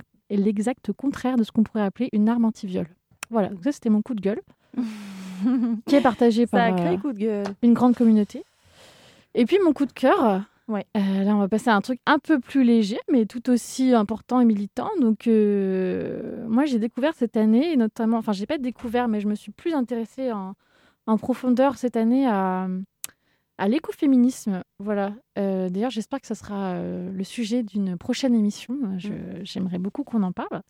[0.97, 2.87] contraire de ce qu'on pourrait appeler une arme anti-viol.
[3.31, 4.41] Voilà, donc ça c'était mon coup de gueule,
[5.87, 7.47] qui est partagé par Sacré euh, coup de gueule.
[7.63, 8.45] une grande communauté.
[9.35, 10.87] Et puis mon coup de cœur, Ouais.
[10.97, 13.95] euh, là on va passer à un truc un peu plus léger, mais tout aussi
[13.95, 14.91] important et militant.
[15.01, 19.35] Donc euh, moi j'ai découvert cette année, notamment, enfin j'ai pas découvert, mais je me
[19.35, 20.55] suis plus intéressée en,
[21.07, 22.69] en profondeur cette année à,
[23.57, 24.63] à l'écoféminisme.
[24.79, 25.15] Voilà.
[25.39, 28.77] Euh, D'ailleurs j'espère que ça sera euh, le sujet d'une prochaine émission.
[28.99, 29.09] Je-
[29.45, 30.61] J'aimerais beaucoup qu'on en parle.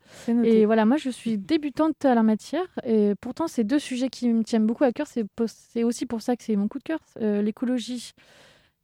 [0.45, 4.29] Et voilà, moi je suis débutante à la matière et pourtant c'est deux sujets qui
[4.29, 5.07] me tiennent beaucoup à cœur.
[5.07, 8.11] C'est aussi pour ça que c'est mon coup de cœur, euh, l'écologie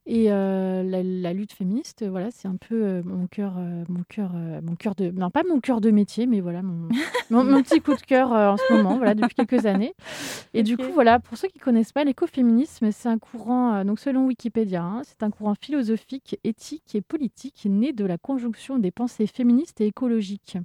[0.06, 2.04] et euh, la, la lutte féministe.
[2.08, 5.30] Voilà, c'est un peu euh, mon cœur, euh, mon cœur, euh, mon cœur de, non
[5.30, 6.88] pas mon cœur de métier, mais voilà mon,
[7.30, 9.94] mon, mon petit coup de cœur euh, en ce moment, voilà depuis quelques années.
[10.54, 13.98] Et du coup voilà, pour ceux qui connaissent pas l'écoféminisme, c'est un courant, euh, donc
[13.98, 18.92] selon Wikipédia, hein, c'est un courant philosophique, éthique et politique né de la conjonction des
[18.92, 20.56] pensées féministes et écologiques.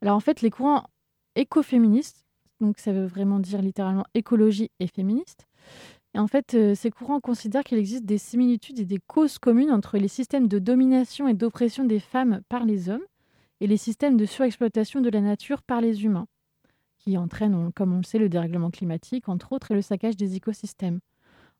[0.00, 0.84] Alors en fait, les courants
[1.36, 2.24] écoféministes,
[2.60, 5.46] donc ça veut vraiment dire littéralement écologie et féministe,
[6.14, 9.70] et en fait, euh, ces courants considèrent qu'il existe des similitudes et des causes communes
[9.70, 13.04] entre les systèmes de domination et d'oppression des femmes par les hommes
[13.60, 16.26] et les systèmes de surexploitation de la nature par les humains,
[16.98, 20.36] qui entraînent, comme on le sait, le dérèglement climatique, entre autres, et le saccage des
[20.36, 21.00] écosystèmes.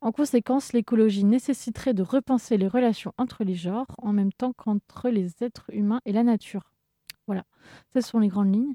[0.00, 5.10] En conséquence, l'écologie nécessiterait de repenser les relations entre les genres en même temps qu'entre
[5.10, 6.72] les êtres humains et la nature.
[7.26, 7.44] Voilà,
[7.92, 8.74] ce sont les grandes lignes.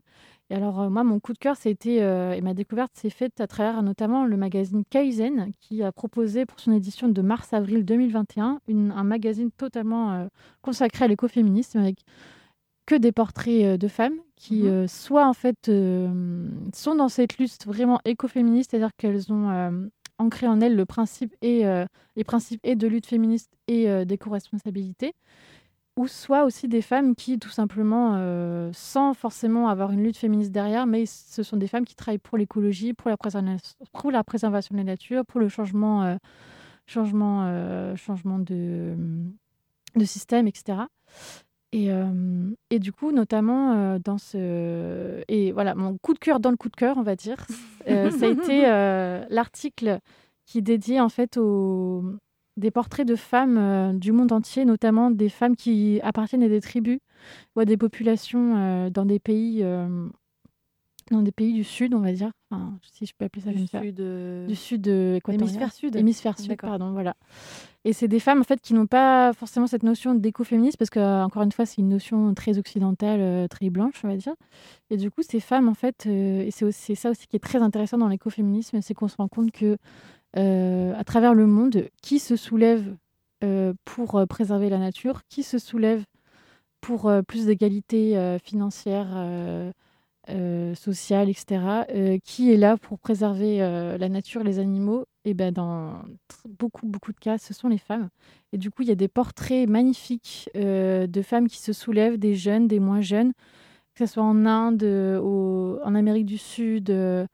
[0.54, 3.42] Et alors, euh, moi, mon coup de cœur, c'était, euh, et ma découverte s'est faite
[3.42, 8.60] à travers notamment le magazine Kaizen, qui a proposé pour son édition de mars-avril 2021
[8.68, 10.28] une- un magazine totalement euh,
[10.62, 12.02] consacré à l'écoféminisme avec
[12.86, 14.88] que des portraits de femmes qui, Mhm.
[14.88, 19.88] soit en fait, sont dans cette lutte vraiment écoféministe, c'est-à-dire qu'elles ont
[20.20, 21.64] ancré en elles le principe et,
[22.18, 25.14] les principes et de lutte féministe et d'éco-responsabilité,
[25.96, 30.52] ou soit aussi des femmes qui, tout simplement, euh, sans forcément avoir une lutte féministe
[30.52, 34.24] derrière, mais ce sont des femmes qui travaillent pour l'écologie, pour la, préservation, pour la
[34.24, 36.16] préservation de la nature, pour le changement, euh,
[36.88, 38.96] changement, euh, changement de,
[39.96, 40.80] de système, etc.
[41.72, 41.90] Et,
[42.70, 45.24] et du coup, notamment dans ce.
[45.28, 47.48] Et voilà, mon coup de cœur dans le coup de cœur, on va dire,
[47.88, 48.62] ça a été
[49.34, 49.98] l'article
[50.46, 52.04] qui est dédié en fait aux
[52.58, 56.62] des portraits de femmes euh, du monde entier, notamment des femmes qui appartiennent à des
[56.62, 57.00] tribus
[57.56, 60.08] ou à des populations euh, dans des pays euh,
[61.12, 63.58] dans des pays du sud, on va dire, enfin, si je peux appeler ça du
[63.58, 65.50] comme ça, sud, euh, du sud euh, équatorial.
[65.50, 65.96] hémisphère sud.
[65.96, 67.16] Hémisphère sud, pardon, voilà.
[67.84, 71.24] Et c'est des femmes en fait qui n'ont pas forcément cette notion d'écoféminisme parce que
[71.24, 74.34] encore une fois c'est une notion très occidentale, euh, très blanche, on va dire.
[74.90, 77.98] Et du coup ces femmes en fait, et c'est ça aussi qui est très intéressant
[77.98, 79.78] dans l'écoféminisme, c'est qu'on se rend compte que
[80.36, 82.96] à travers le monde, qui se soulève
[83.44, 86.04] euh, pour euh, préserver la nature, qui se soulève
[86.82, 89.72] pour euh, plus d'égalité euh, financière, euh,
[90.30, 95.34] euh, sociale, etc., euh, qui est là pour préserver euh, la nature, les animaux, et
[95.34, 96.02] ben dans
[96.60, 98.10] beaucoup, beaucoup de cas, ce sont les femmes.
[98.54, 102.18] Et du coup, il y a des portraits magnifiques euh, de femmes qui se soulèvent,
[102.18, 103.34] des jeunes, des moins jeunes,
[103.96, 107.28] que ce soit en Inde, euh, en Amérique du Sud, euh, euh,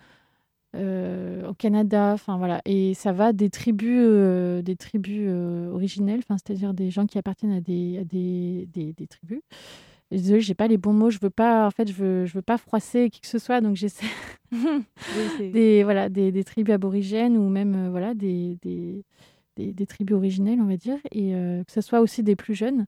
[0.75, 2.61] au Canada, enfin voilà.
[2.65, 7.17] Et ça va des tribus, euh, des tribus euh, originelles, enfin c'est-à-dire des gens qui
[7.17, 9.41] appartiennent à des, à des, des, des tribus.
[10.11, 11.09] Désolée, j'ai pas les bons mots.
[11.11, 13.61] Je veux pas, en fait, je veux, je veux pas froisser qui que ce soit,
[13.61, 14.05] donc j'essaie
[14.51, 19.03] Oui, des voilà des, des tribus aborigènes ou même euh, voilà des, des,
[19.55, 22.55] des, des tribus originelles, on va dire, et euh, que ce soit aussi des plus
[22.55, 22.85] jeunes.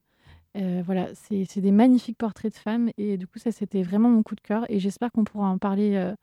[0.56, 4.22] Euh, voilà, c'est des magnifiques portraits de femmes et du coup ça c'était vraiment mon
[4.22, 6.14] coup de cœur et j'espère qu'on pourra en parler euh, euh,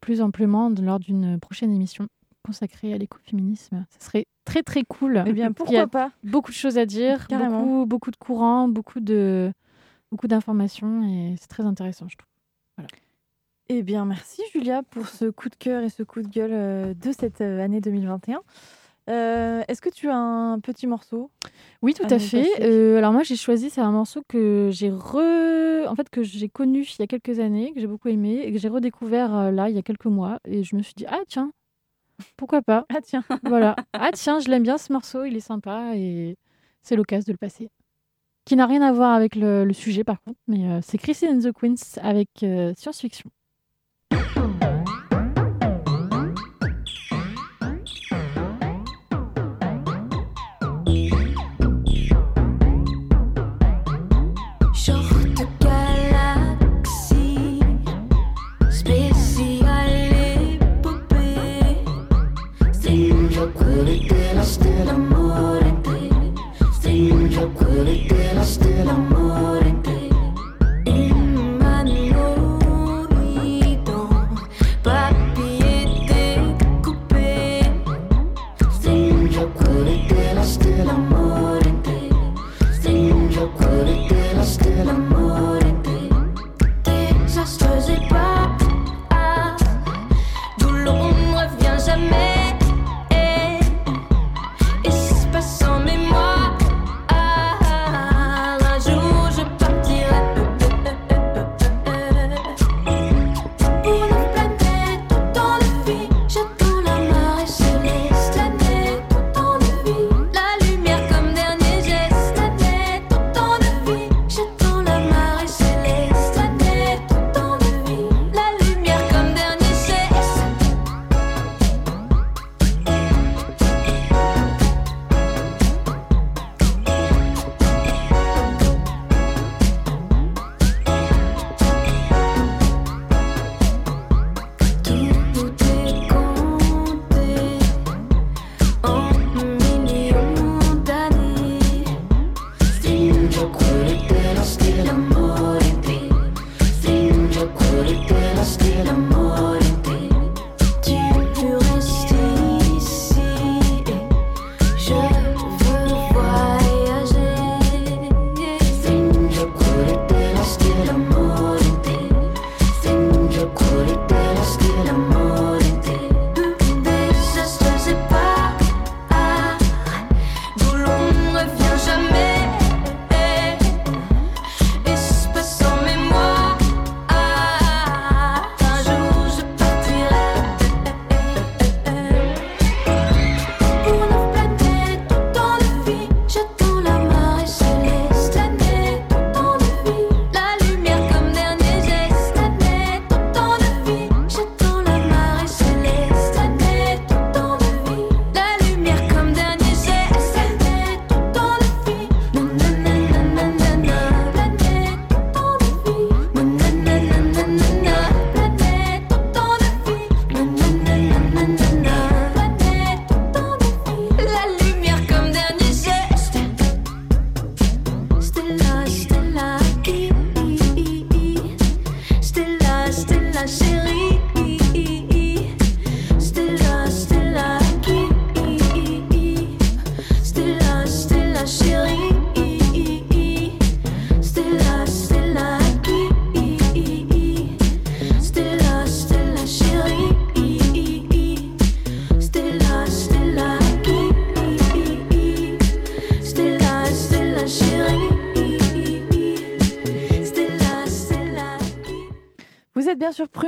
[0.00, 2.08] plus amplement lors d'une prochaine émission
[2.44, 3.84] consacrée à l'écoféminisme.
[3.98, 5.24] Ce serait très très cool.
[5.26, 8.16] Eh bien, Il y a pourquoi pas beaucoup de choses à dire, beaucoup beaucoup de
[8.16, 9.52] courants, beaucoup de
[10.10, 12.86] beaucoup d'informations et c'est très intéressant je trouve.
[13.68, 16.94] Eh bien, merci Julia pour ce coup de cœur et ce coup de gueule euh,
[16.94, 18.40] de cette euh, année 2021.
[19.08, 21.30] Euh, Est-ce que tu as un petit morceau
[21.82, 22.48] Oui, tout à fait.
[22.60, 25.86] Euh, alors moi, j'ai choisi, c'est un morceau que j'ai re...
[25.88, 28.52] en fait que j'ai connu il y a quelques années, que j'ai beaucoup aimé et
[28.52, 31.06] que j'ai redécouvert euh, là il y a quelques mois et je me suis dit
[31.08, 31.52] ah tiens,
[32.36, 32.84] pourquoi pas?
[32.88, 33.76] Ah tiens, Voilà.
[33.92, 36.36] Ah tiens, je l'aime bien ce morceau, il est sympa et
[36.82, 37.70] c'est l'occasion de le passer.
[38.44, 41.40] Qui n'a rien à voir avec le, le sujet par contre, mais c'est Christine and
[41.40, 42.28] the Queens avec
[42.76, 43.30] science-fiction.
[63.76, 66.08] Stringe quelle la stella morte.
[66.72, 69.25] Stringe quelle la stella désastre,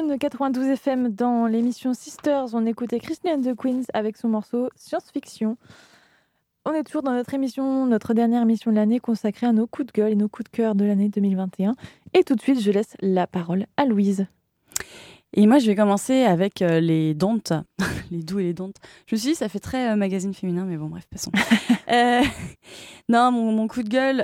[0.08, 2.54] Prune 92 FM dans l'émission Sisters.
[2.54, 5.58] On écoutait Christian the Queens avec son morceau Science-Fiction.
[6.64, 9.88] On est toujours dans notre émission, notre dernière émission de l'année consacrée à nos coups
[9.88, 11.74] de gueule et nos coups de cœur de l'année 2021.
[12.14, 14.26] Et tout de suite, je laisse la parole à Louise.
[15.36, 17.52] Et moi, je vais commencer avec euh, les dontes,
[18.10, 18.76] les doux et les dontes.
[19.06, 21.32] Je me suis dit, ça fait très euh, magazine féminin, mais bon, bref, passons.
[21.90, 22.20] Euh,
[23.08, 24.22] non, mon, mon coup de gueule,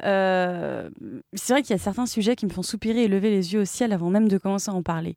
[1.33, 3.63] c'est vrai qu'il y a certains sujets qui me font soupirer et lever les yeux
[3.63, 5.17] au ciel avant même de commencer à en parler.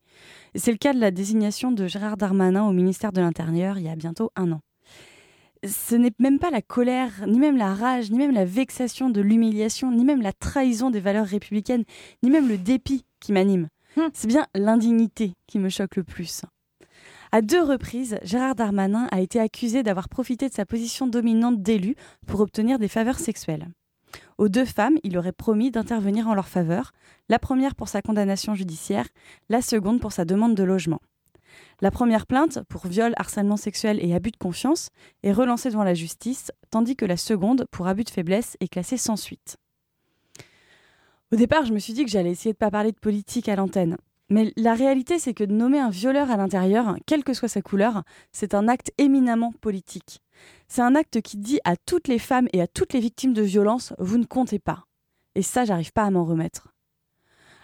[0.55, 3.89] C'est le cas de la désignation de Gérard Darmanin au ministère de l'Intérieur il y
[3.89, 4.61] a bientôt un an.
[5.65, 9.19] Ce n'est même pas la colère, ni même la rage, ni même la vexation de
[9.19, 11.83] l'humiliation, ni même la trahison des valeurs républicaines,
[12.23, 13.67] ni même le dépit qui m'anime.
[14.13, 16.43] C'est bien l'indignité qui me choque le plus.
[17.31, 21.95] À deux reprises, Gérard Darmanin a été accusé d'avoir profité de sa position dominante d'élu
[22.25, 23.67] pour obtenir des faveurs sexuelles.
[24.37, 26.91] Aux deux femmes, il aurait promis d'intervenir en leur faveur,
[27.27, 29.07] la première pour sa condamnation judiciaire,
[29.49, 31.01] la seconde pour sa demande de logement.
[31.81, 34.89] La première plainte, pour viol, harcèlement sexuel et abus de confiance,
[35.23, 38.97] est relancée devant la justice, tandis que la seconde, pour abus de faiblesse, est classée
[38.97, 39.57] sans suite.
[41.33, 43.57] Au départ, je me suis dit que j'allais essayer de pas parler de politique à
[43.57, 43.97] l'antenne.
[44.29, 47.61] Mais la réalité, c'est que de nommer un violeur à l'intérieur, quelle que soit sa
[47.61, 50.21] couleur, c'est un acte éminemment politique.
[50.69, 53.41] C'est un acte qui dit à toutes les femmes et à toutes les victimes de
[53.41, 54.85] violences, vous ne comptez pas.
[55.35, 56.73] Et ça, j'arrive pas à m'en remettre.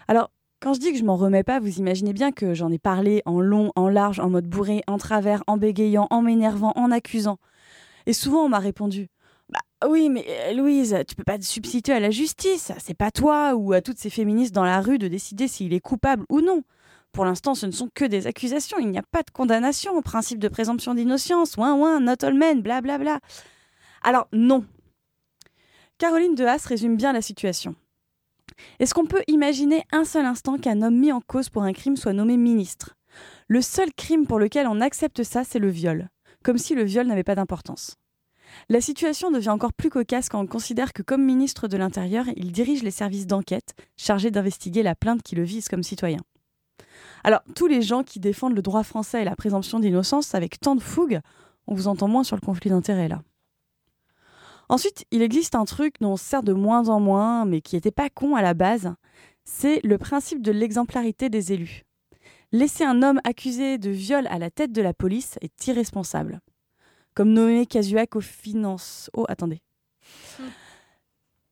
[0.09, 0.29] Alors,
[0.61, 3.21] quand je dis que je m'en remets pas, vous imaginez bien que j'en ai parlé
[3.25, 7.37] en long, en large, en mode bourré, en travers, en bégayant, en m'énervant, en accusant.
[8.07, 9.09] Et souvent, on m'a répondu
[9.87, 12.71] oui, mais euh, Louise, tu peux pas te substituer à la justice.
[12.79, 15.79] C'est pas toi ou à toutes ces féministes dans la rue de décider s'il est
[15.79, 16.63] coupable ou non.
[17.11, 18.79] Pour l'instant, ce ne sont que des accusations.
[18.79, 21.57] Il n'y a pas de condamnation au principe de présomption d'innocence.
[21.57, 23.19] Ouin, ouin, not all men, blablabla.
[24.01, 24.65] Alors, non.
[25.97, 27.75] Caroline de Haas résume bien la situation.
[28.79, 31.97] Est-ce qu'on peut imaginer un seul instant qu'un homme mis en cause pour un crime
[31.97, 32.95] soit nommé ministre?
[33.47, 36.09] Le seul crime pour lequel on accepte ça, c'est le viol.
[36.43, 37.95] Comme si le viol n'avait pas d'importance.
[38.69, 42.51] La situation devient encore plus cocasse quand on considère que comme ministre de l'Intérieur, il
[42.51, 46.19] dirige les services d'enquête chargés d'investiguer la plainte qui le vise comme citoyen.
[47.23, 50.75] Alors, tous les gens qui défendent le droit français et la présomption d'innocence avec tant
[50.75, 51.19] de fougue,
[51.67, 53.21] on vous entend moins sur le conflit d'intérêts là.
[54.69, 57.75] Ensuite, il existe un truc dont on se sert de moins en moins, mais qui
[57.75, 58.93] n'était pas con à la base,
[59.43, 61.83] c'est le principe de l'exemplarité des élus.
[62.51, 66.39] Laisser un homme accusé de viol à la tête de la police est irresponsable.
[67.15, 69.09] Comme nommer Casuac aux finances.
[69.13, 69.61] Oh, attendez.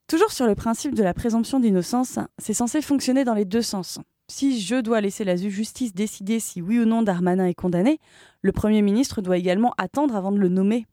[0.07, 3.99] Toujours sur le principe de la présomption d'innocence, c'est censé fonctionner dans les deux sens.
[4.27, 7.99] Si je dois laisser la justice décider si oui ou non Darmanin est condamné,
[8.41, 10.85] le Premier ministre doit également attendre avant de le nommer,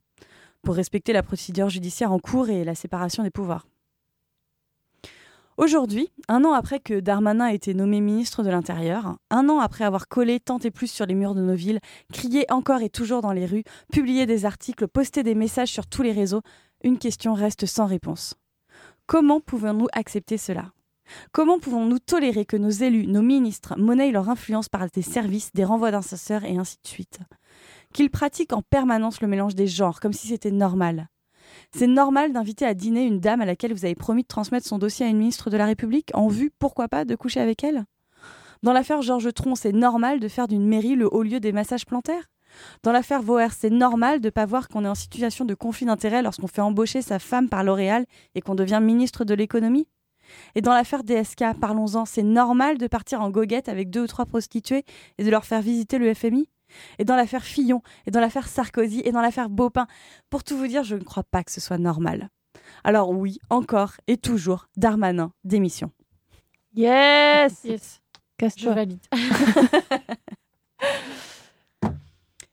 [0.62, 3.66] pour respecter la procédure judiciaire en cours et la séparation des pouvoirs.
[5.59, 9.82] Aujourd'hui, un an après que Darmanin ait été nommé ministre de l'Intérieur, un an après
[9.82, 11.80] avoir collé tant et plus sur les murs de nos villes,
[12.12, 16.02] crié encore et toujours dans les rues, publié des articles, posté des messages sur tous
[16.02, 16.42] les réseaux,
[16.84, 18.36] une question reste sans réponse.
[19.06, 20.70] Comment pouvons-nous accepter cela?
[21.32, 25.64] Comment pouvons-nous tolérer que nos élus, nos ministres, monnaient leur influence par des services, des
[25.64, 27.18] renvois d'incenseurs et ainsi de suite?
[27.92, 31.09] Qu'ils pratiquent en permanence le mélange des genres, comme si c'était normal
[31.72, 34.78] c'est normal d'inviter à dîner une dame à laquelle vous avez promis de transmettre son
[34.78, 37.84] dossier à une ministre de la République en vue, pourquoi pas, de coucher avec elle?
[38.62, 41.86] Dans l'affaire Georges Tron, c'est normal de faire d'une mairie le haut lieu des massages
[41.86, 42.28] plantaires?
[42.82, 45.86] Dans l'affaire Vauer, c'est normal de ne pas voir qu'on est en situation de conflit
[45.86, 48.04] d'intérêts lorsqu'on fait embaucher sa femme par L'Oréal
[48.34, 49.86] et qu'on devient ministre de l'économie?
[50.54, 54.26] Et dans l'affaire DSK, parlons-en, c'est normal de partir en goguette avec deux ou trois
[54.26, 54.84] prostituées
[55.18, 56.48] et de leur faire visiter le FMI
[56.98, 59.86] et dans l'affaire Fillon, et dans l'affaire Sarkozy, et dans l'affaire Baupin.
[60.30, 62.28] Pour tout vous dire, je ne crois pas que ce soit normal.
[62.84, 65.90] Alors oui, encore et toujours, Darmanin, démission.
[66.74, 68.00] Yes Yes,
[68.40, 68.74] je Casse-toi.
[68.74, 69.00] valide.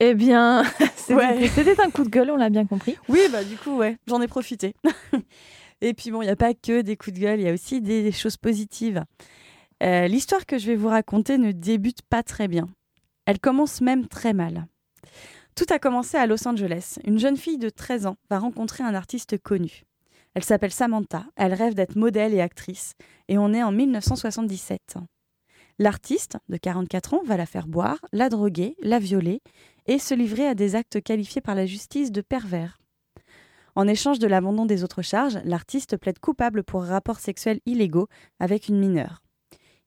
[0.01, 0.63] Eh bien,
[0.97, 1.49] c'était Ouais.
[1.81, 2.97] un coup de gueule, on l'a bien compris.
[3.07, 4.75] Oui, bah du coup, ouais, j'en ai profité.
[5.81, 7.53] et puis bon, il n'y a pas que des coups de gueule, il y a
[7.53, 9.05] aussi des, des choses positives.
[9.83, 12.67] Euh, L'histoire que je vais vous raconter ne débute pas très bien.
[13.25, 14.67] Elle commence même très mal.
[15.55, 16.99] Tout a commencé à Los Angeles.
[17.05, 19.83] Une jeune fille de 13 ans va rencontrer un artiste connu.
[20.33, 22.93] Elle s'appelle Samantha, elle rêve d'être modèle et actrice,
[23.29, 24.97] et on est en 1977.
[25.79, 29.41] L'artiste, de 44 ans, va la faire boire, la droguer, la violer,
[29.87, 32.79] et se livrer à des actes qualifiés par la justice de pervers.
[33.75, 38.07] En échange de l'abandon des autres charges, l'artiste plaide coupable pour rapports sexuels illégaux
[38.39, 39.21] avec une mineure.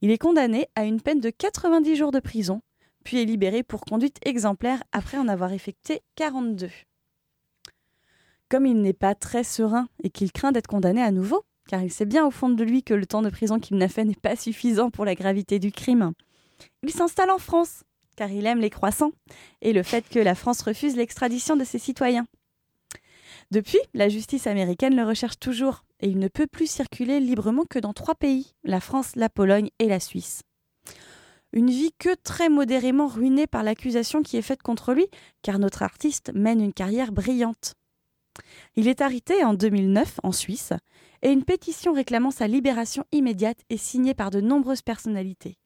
[0.00, 2.60] Il est condamné à une peine de 90 jours de prison,
[3.04, 6.70] puis est libéré pour conduite exemplaire après en avoir effectué 42.
[8.48, 11.92] Comme il n'est pas très serein et qu'il craint d'être condamné à nouveau, car il
[11.92, 14.14] sait bien au fond de lui que le temps de prison qu'il n'a fait n'est
[14.14, 16.12] pas suffisant pour la gravité du crime,
[16.82, 17.84] il s'installe en France,
[18.16, 19.12] car il aime les croissants
[19.60, 22.26] et le fait que la France refuse l'extradition de ses citoyens.
[23.50, 27.78] Depuis, la justice américaine le recherche toujours et il ne peut plus circuler librement que
[27.78, 30.42] dans trois pays, la France, la Pologne et la Suisse.
[31.52, 35.06] Une vie que très modérément ruinée par l'accusation qui est faite contre lui,
[35.42, 37.74] car notre artiste mène une carrière brillante.
[38.76, 40.72] Il est arrêté en 2009 en Suisse
[41.22, 45.56] et une pétition réclamant sa libération immédiate est signée par de nombreuses personnalités,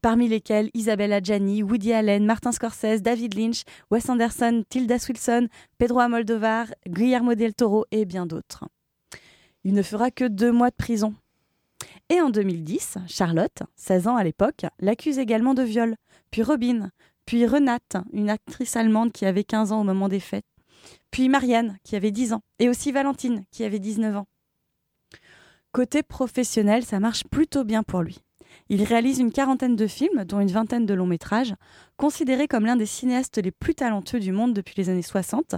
[0.00, 6.00] parmi lesquelles Isabelle Adjani, Woody Allen, Martin Scorsese, David Lynch, Wes Anderson, Tilda Swinton, Pedro
[6.00, 8.64] Almodóvar, Guillermo del Toro et bien d'autres.
[9.64, 11.14] Il ne fera que deux mois de prison.
[12.08, 15.96] Et en 2010, Charlotte, 16 ans à l'époque, l'accuse également de viol,
[16.30, 16.90] puis Robin,
[17.26, 20.44] puis Renate, une actrice allemande qui avait 15 ans au moment des fêtes,
[21.10, 24.26] puis Marianne, qui avait 10 ans, et aussi Valentine, qui avait 19 ans.
[25.72, 28.18] Côté professionnel, ça marche plutôt bien pour lui.
[28.68, 31.54] Il réalise une quarantaine de films, dont une vingtaine de longs métrages,
[31.96, 35.54] considéré comme l'un des cinéastes les plus talentueux du monde depuis les années 60.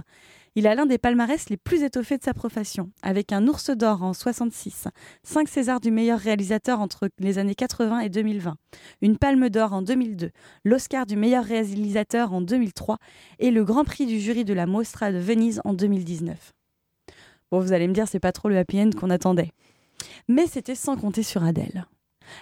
[0.57, 4.03] Il a l'un des palmarès les plus étoffés de sa profession, avec un ours d'or
[4.03, 4.87] en 66,
[5.23, 8.55] 5 Césars du meilleur réalisateur entre les années 80 et 2020,
[9.01, 10.31] une palme d'or en 2002,
[10.63, 12.99] l'Oscar du meilleur réalisateur en 2003
[13.39, 16.53] et le Grand Prix du jury de la Mostra de Venise en 2019.
[17.51, 19.51] Bon, vous allez me dire, c'est pas trop le happy end qu'on attendait.
[20.29, 21.85] Mais c'était sans compter sur Adèle.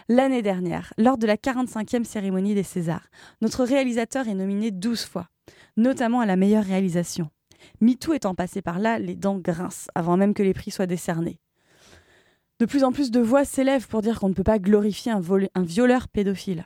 [0.07, 3.07] L'année dernière, lors de la 45e cérémonie des Césars,
[3.41, 5.29] notre réalisateur est nominé 12 fois,
[5.77, 7.31] notamment à la meilleure réalisation.
[7.81, 11.39] MeToo étant passé par là, les dents grincent avant même que les prix soient décernés.
[12.59, 15.21] De plus en plus de voix s'élèvent pour dire qu'on ne peut pas glorifier un,
[15.55, 16.65] un violeur pédophile.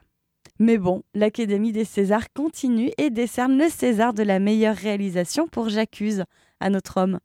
[0.59, 5.69] Mais bon, l'Académie des Césars continue et décerne le César de la meilleure réalisation pour
[5.69, 6.23] J'accuse
[6.59, 7.19] à notre homme.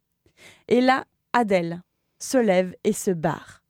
[0.69, 1.83] Et là, Adèle
[2.19, 3.63] se lève et se barre.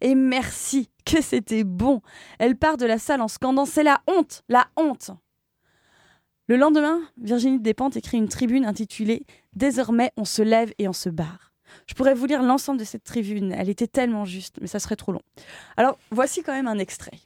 [0.00, 2.00] Et merci, que c'était bon.
[2.38, 5.10] Elle part de la salle en scandant C'est la honte, la honte.
[6.50, 9.24] Le lendemain, Virginie Despentes écrit une tribune intitulée
[9.54, 11.52] Désormais, on se lève et on se barre.
[11.86, 14.96] Je pourrais vous lire l'ensemble de cette tribune, elle était tellement juste, mais ça serait
[14.96, 15.22] trop long.
[15.76, 17.20] Alors, voici quand même un extrait.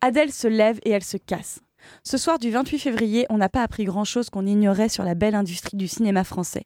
[0.00, 1.60] Adèle se lève et elle se casse.
[2.02, 5.34] Ce soir du 28 février, on n'a pas appris grand-chose qu'on ignorait sur la belle
[5.34, 6.64] industrie du cinéma français.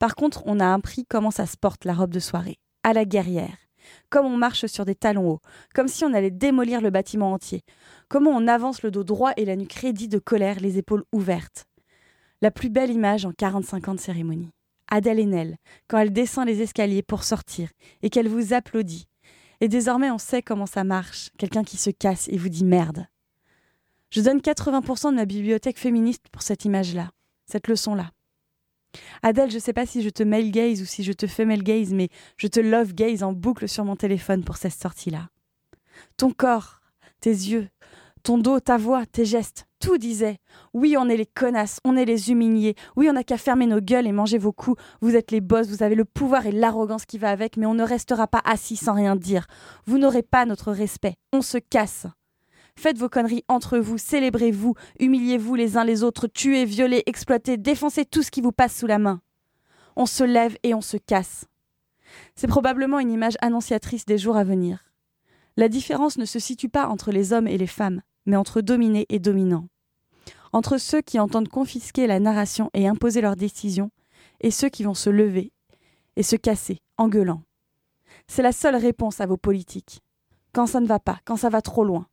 [0.00, 3.04] Par contre, on a appris comment ça se porte la robe de soirée, à la
[3.04, 3.63] guerrière.
[4.10, 5.40] Comme on marche sur des talons hauts,
[5.74, 7.62] comme si on allait démolir le bâtiment entier.
[8.08, 11.66] Comment on avance le dos droit et la nuque raidie de colère, les épaules ouvertes.
[12.42, 14.50] La plus belle image en 45 ans de cérémonie.
[14.90, 15.56] Adèle Haenel,
[15.88, 17.70] quand elle descend les escaliers pour sortir
[18.02, 19.06] et qu'elle vous applaudit.
[19.60, 21.30] Et désormais, on sait comment ça marche.
[21.38, 23.06] Quelqu'un qui se casse et vous dit merde.
[24.10, 27.10] Je donne 80% de ma bibliothèque féministe pour cette image-là,
[27.46, 28.10] cette leçon-là.
[29.22, 31.92] Adèle, je sais pas si je te mail gaze ou si je te female gaze,
[31.92, 35.28] mais je te love gaze en boucle sur mon téléphone pour cette sortie-là.
[36.16, 36.80] Ton corps,
[37.20, 37.68] tes yeux,
[38.22, 40.38] ton dos, ta voix, tes gestes, tout disait
[40.72, 43.80] Oui, on est les connasses, on est les humiliés, oui, on n'a qu'à fermer nos
[43.80, 47.04] gueules et manger vos coups, vous êtes les boss, vous avez le pouvoir et l'arrogance
[47.04, 49.46] qui va avec, mais on ne restera pas assis sans rien dire.
[49.86, 52.06] Vous n'aurez pas notre respect, on se casse.
[52.76, 58.04] Faites vos conneries entre vous, célébrez-vous, humiliez-vous les uns les autres, tuez, violez, exploitez, défoncez
[58.04, 59.20] tout ce qui vous passe sous la main.
[59.96, 61.46] On se lève et on se casse.
[62.34, 64.92] C'est probablement une image annonciatrice des jours à venir.
[65.56, 69.06] La différence ne se situe pas entre les hommes et les femmes, mais entre dominés
[69.08, 69.68] et dominants.
[70.52, 73.90] Entre ceux qui entendent confisquer la narration et imposer leurs décisions,
[74.40, 75.52] et ceux qui vont se lever
[76.16, 77.42] et se casser en gueulant.
[78.28, 80.00] C'est la seule réponse à vos politiques.
[80.52, 82.06] Quand ça ne va pas, quand ça va trop loin.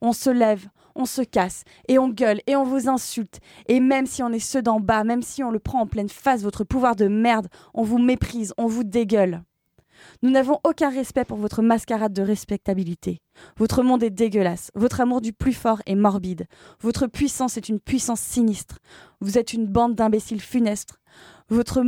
[0.00, 3.40] On se lève, on se casse, et on gueule, et on vous insulte.
[3.68, 6.08] Et même si on est ceux d'en bas, même si on le prend en pleine
[6.08, 9.42] face, votre pouvoir de merde, on vous méprise, on vous dégueule.
[10.22, 13.20] Nous n'avons aucun respect pour votre mascarade de respectabilité.
[13.56, 16.46] Votre monde est dégueulasse, votre amour du plus fort est morbide,
[16.80, 18.78] votre puissance est une puissance sinistre,
[19.20, 20.94] vous êtes une bande d'imbéciles funestes,
[21.48, 21.82] votre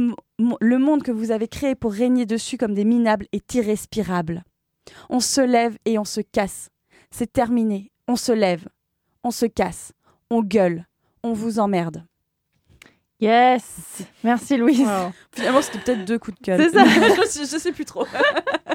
[0.60, 4.44] le monde que vous avez créé pour régner dessus comme des minables est irrespirable.
[5.08, 6.70] On se lève et on se casse.
[7.10, 8.66] C'est terminé, on se lève,
[9.22, 9.92] on se casse,
[10.30, 10.84] on gueule,
[11.22, 12.04] on vous emmerde.
[13.20, 14.80] Yes Merci Louise.
[14.80, 15.12] Wow.
[15.30, 16.58] Finalement, c'était peut-être deux coups de cœur.
[16.58, 16.84] C'est ça.
[16.86, 18.06] je, je sais plus trop.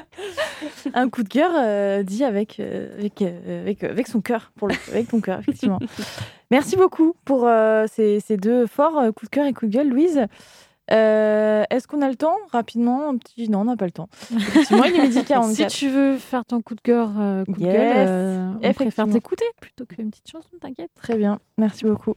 [0.94, 4.68] Un coup de cœur euh, dit avec, euh, avec, euh, avec, avec, son cœur, pour
[4.68, 5.80] le, avec ton cœur, effectivement.
[6.50, 7.46] Merci beaucoup pour
[7.92, 10.26] ces, ces, deux forts coups de cœur et coups de gueule, Louise.
[10.88, 13.48] Est-ce qu'on a le temps rapidement un petit...
[13.48, 14.08] Non, on n'a pas le temps.
[14.34, 15.70] Effectivement, il est midi 44.
[15.70, 17.08] si tu veux faire ton coup de cœur,
[17.46, 17.72] coup yes.
[17.72, 20.90] de gueule, on préfère t'écouter plutôt qu'une petite chanson, t'inquiète.
[20.94, 22.14] Très bien, merci beaucoup.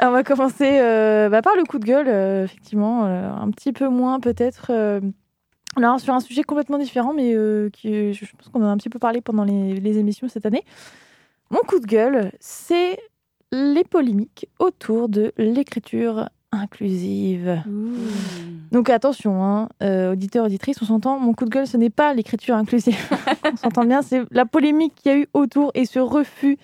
[0.00, 3.72] on va commencer euh, bah, par le coup de gueule, euh, effectivement, euh, un petit
[3.72, 4.70] peu moins peut-être.
[5.76, 7.34] alors sur un sujet complètement différent, mais
[7.72, 10.46] qui, je pense qu'on en a un petit peu parlé pendant les, les émissions cette
[10.46, 10.64] année.
[11.50, 12.98] Mon coup de gueule, c'est
[13.52, 17.62] les polémiques autour de l'écriture inclusive.
[18.72, 22.14] Donc attention, hein, euh, auditeurs, auditrices, on s'entend, mon coup de gueule, ce n'est pas
[22.14, 22.98] l'écriture inclusive.
[23.52, 26.58] on s'entend bien, c'est la polémique qu'il y a eu autour et ce refus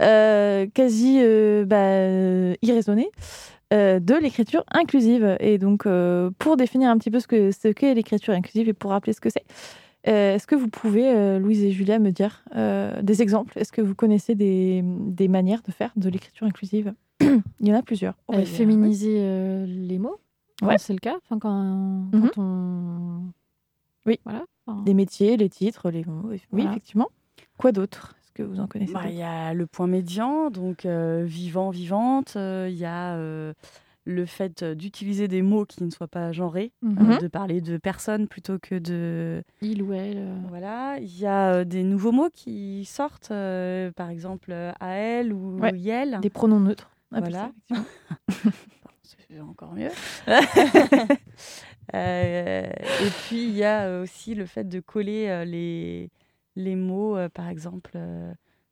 [0.00, 3.10] euh, quasi euh, bah, irraisonné
[3.70, 5.36] de l'écriture inclusive.
[5.40, 5.86] Et donc,
[6.38, 9.30] pour définir un petit peu ce qu'est ce l'écriture inclusive et pour rappeler ce que
[9.30, 9.46] c'est,
[10.04, 13.58] Est-ce que vous pouvez, Louise et Julia, me dire des exemples?
[13.58, 16.92] Est-ce que vous connaissez des, des manières de faire de l'écriture inclusive?
[17.60, 18.14] il y en a plusieurs.
[18.30, 20.18] Euh, féminiser euh, les mots,
[20.62, 20.78] ouais.
[20.78, 21.16] c'est le cas.
[21.24, 22.40] Enfin, quand, quand mm -hmm.
[22.40, 23.32] on...
[24.06, 24.18] Oui.
[24.24, 24.44] Voilà.
[24.66, 24.82] Enfin...
[24.82, 26.22] Des métiers, les titres, les mots.
[26.24, 26.70] Oui, voilà.
[26.70, 27.08] effectivement.
[27.58, 28.14] Quoi d'autre?
[28.22, 31.70] Est-ce que vous en connaissez bah, Il y a le point médian, donc euh, vivant,
[31.70, 32.32] vivante.
[32.34, 33.16] Il euh, y a
[34.04, 37.20] le fait d'utiliser des mots qui ne soient pas genrés, mm -hmm.
[37.20, 40.28] de parler de personnes plutôt que de il ou elle.
[40.48, 45.58] Voilà, il y a des nouveaux mots qui sortent, euh, par exemple à elle ou
[45.60, 45.76] ouais.
[45.78, 46.18] yel.
[46.20, 46.90] Des pronoms neutres.
[47.20, 47.52] Voilà.
[49.02, 49.90] C'est encore mieux.
[51.94, 56.10] euh, et puis il y a aussi le fait de coller euh, les,
[56.56, 57.98] les mots, euh, par exemple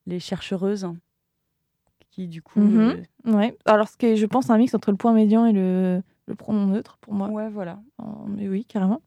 [0.06, 0.88] les chercheuses
[2.10, 2.60] qui du coup.
[2.60, 3.04] Mm -hmm.
[3.26, 3.32] euh...
[3.36, 3.56] Ouais.
[3.64, 6.34] Alors ce qui est, je pense, un mix entre le point médian et le, le
[6.34, 7.28] pronom neutre pour moi.
[7.28, 7.78] Ouais, voilà.
[8.26, 9.00] Mais oui, carrément.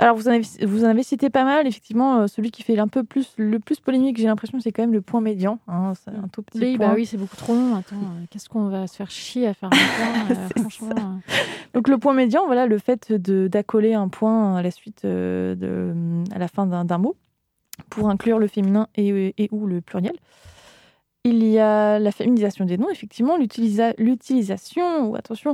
[0.00, 1.66] Alors vous en avez, vous en avez cité pas mal.
[1.66, 4.82] Effectivement, euh, celui qui fait un peu plus le plus polémique, j'ai l'impression, c'est quand
[4.82, 5.58] même le point médian.
[5.66, 6.88] Hein, c'est un tout petit oui, point.
[6.88, 7.74] Bah oui, c'est beaucoup trop long.
[7.74, 11.20] Attends, euh, qu'est-ce qu'on va se faire chier à faire un point euh, Franchement.
[11.74, 15.96] Donc le point médian, voilà, le fait de d'accoler un point à la suite de,
[16.32, 17.16] à la fin d'un mot
[17.90, 20.14] pour inclure le féminin et, et ou le pluriel.
[21.24, 25.52] Il y a la féminisation des noms, effectivement, l'utilisation, attention,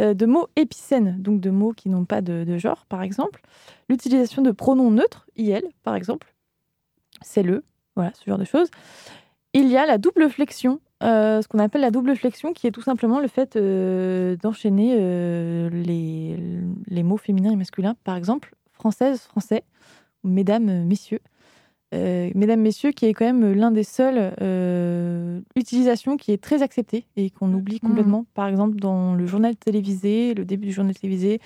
[0.00, 3.42] euh, de mots épicènes, donc de mots qui n'ont pas de, genre, par exemple.
[3.88, 6.34] L'utilisation de pronoms neutres, il, par exemple.
[7.20, 7.62] C'est le,
[7.94, 8.68] voilà, ce genre de choses.
[9.52, 12.70] Il y a la double flexion, euh, ce qu'on appelle la double flexion, qui est
[12.70, 14.96] tout simplement le fait euh, d'enchaîner
[15.70, 16.36] les,
[16.86, 19.62] les mots féminins et masculins, par exemple, française, français,
[20.24, 21.20] mesdames, messieurs.
[21.94, 26.62] Euh, mesdames, messieurs, qui est quand même l'un des seuls euh, utilisations qui est très
[26.62, 28.24] acceptée et qu'on oublie complètement.
[28.34, 31.40] Par exemple, dans le journal télévisé, le début du journal télévisé,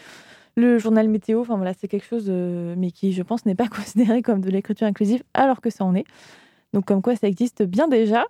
[0.56, 3.68] le journal météo, enfin voilà, c'est quelque chose, euh, mais qui, je pense, n'est pas
[3.68, 6.04] considéré comme de l'écriture inclusive, alors que ça en est.
[6.72, 8.24] Donc, comme quoi, ça existe bien déjà.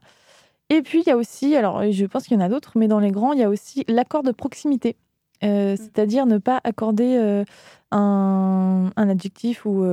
[0.70, 2.88] Et puis, il y a aussi, alors je pense qu'il y en a d'autres, mais
[2.88, 4.96] dans les grands, il y a aussi l'accord de proximité.
[5.44, 7.44] Euh, C'est-à-dire ne pas accorder euh,
[7.92, 9.84] un, un adjectif ou,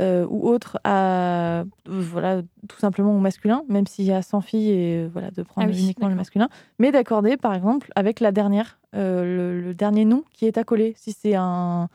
[0.00, 4.40] euh, euh, ou autre à, voilà, tout simplement au masculin, même s'il y a 100
[4.40, 6.48] filles, et euh, voilà, de prendre Ah oui, uniquement le masculin,
[6.78, 10.94] mais d'accorder, par exemple, avec la dernière, euh, le, le dernier nom qui est accolé.
[10.96, 11.88] Si c'est un.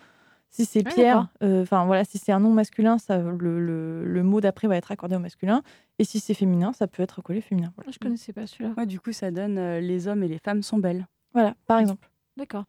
[0.50, 4.06] Si c'est Ah, Pierre, euh, enfin voilà, si c'est un nom masculin, ça, le, le-
[4.06, 5.62] le mot d'après va être accordé au masculin.
[6.00, 7.74] Et si c'est féminin, ça peut être collé féminin.
[7.76, 8.74] Voilà, Ah, Je connaissais pas celui-là.
[8.78, 11.08] Ouais, du coup, ça donne euh, les hommes et les femmes sont belles.
[11.34, 12.10] Voilà, par exemple.
[12.38, 12.64] D'accord.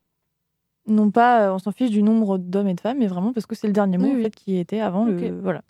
[0.87, 3.47] Non pas, euh, on s'en fiche du nombre d'hommes et de femmes, mais vraiment parce
[3.47, 5.41] que c'est le dernier mot Oui, en fait, qui était avant le.
[5.43, 5.63] Voilà.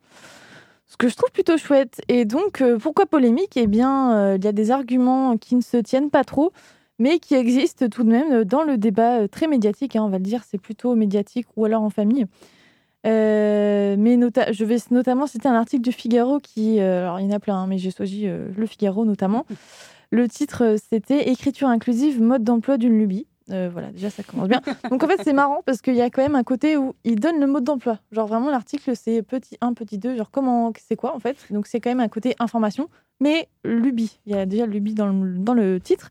[0.87, 2.01] Ce que je trouve plutôt chouette.
[2.09, 3.57] Et donc, euh, pourquoi polémique?
[3.57, 6.53] Eh bien, euh, il y a des arguments qui ne se tiennent pas trop,
[6.99, 9.97] mais qui existent tout de même dans le débat très médiatique.
[9.97, 12.27] hein, on va le dire, c'est plutôt médiatique ou alors en famille.
[13.07, 14.19] Euh, mais
[14.51, 17.39] je vais notamment citer un article du Figaro qui, euh, alors il y en a
[17.39, 19.47] plein, hein, mais j'ai choisi euh, le Figaro notamment.
[20.13, 23.27] Le titre, c'était Écriture inclusive, mode d'emploi d'une lubie.
[23.51, 24.61] Euh, voilà, déjà ça commence bien.
[24.91, 27.21] Donc en fait, c'est marrant parce qu'il y a quand même un côté où il
[27.21, 28.01] donne le mode d'emploi.
[28.13, 31.37] Genre vraiment, l'article, c'est petit 1, petit 2, genre comment, c'est quoi en fait.
[31.51, 32.89] Donc c'est quand même un côté information,
[33.21, 34.19] mais lubie.
[34.27, 36.11] Il y a déjà lubie dans le, dans le titre.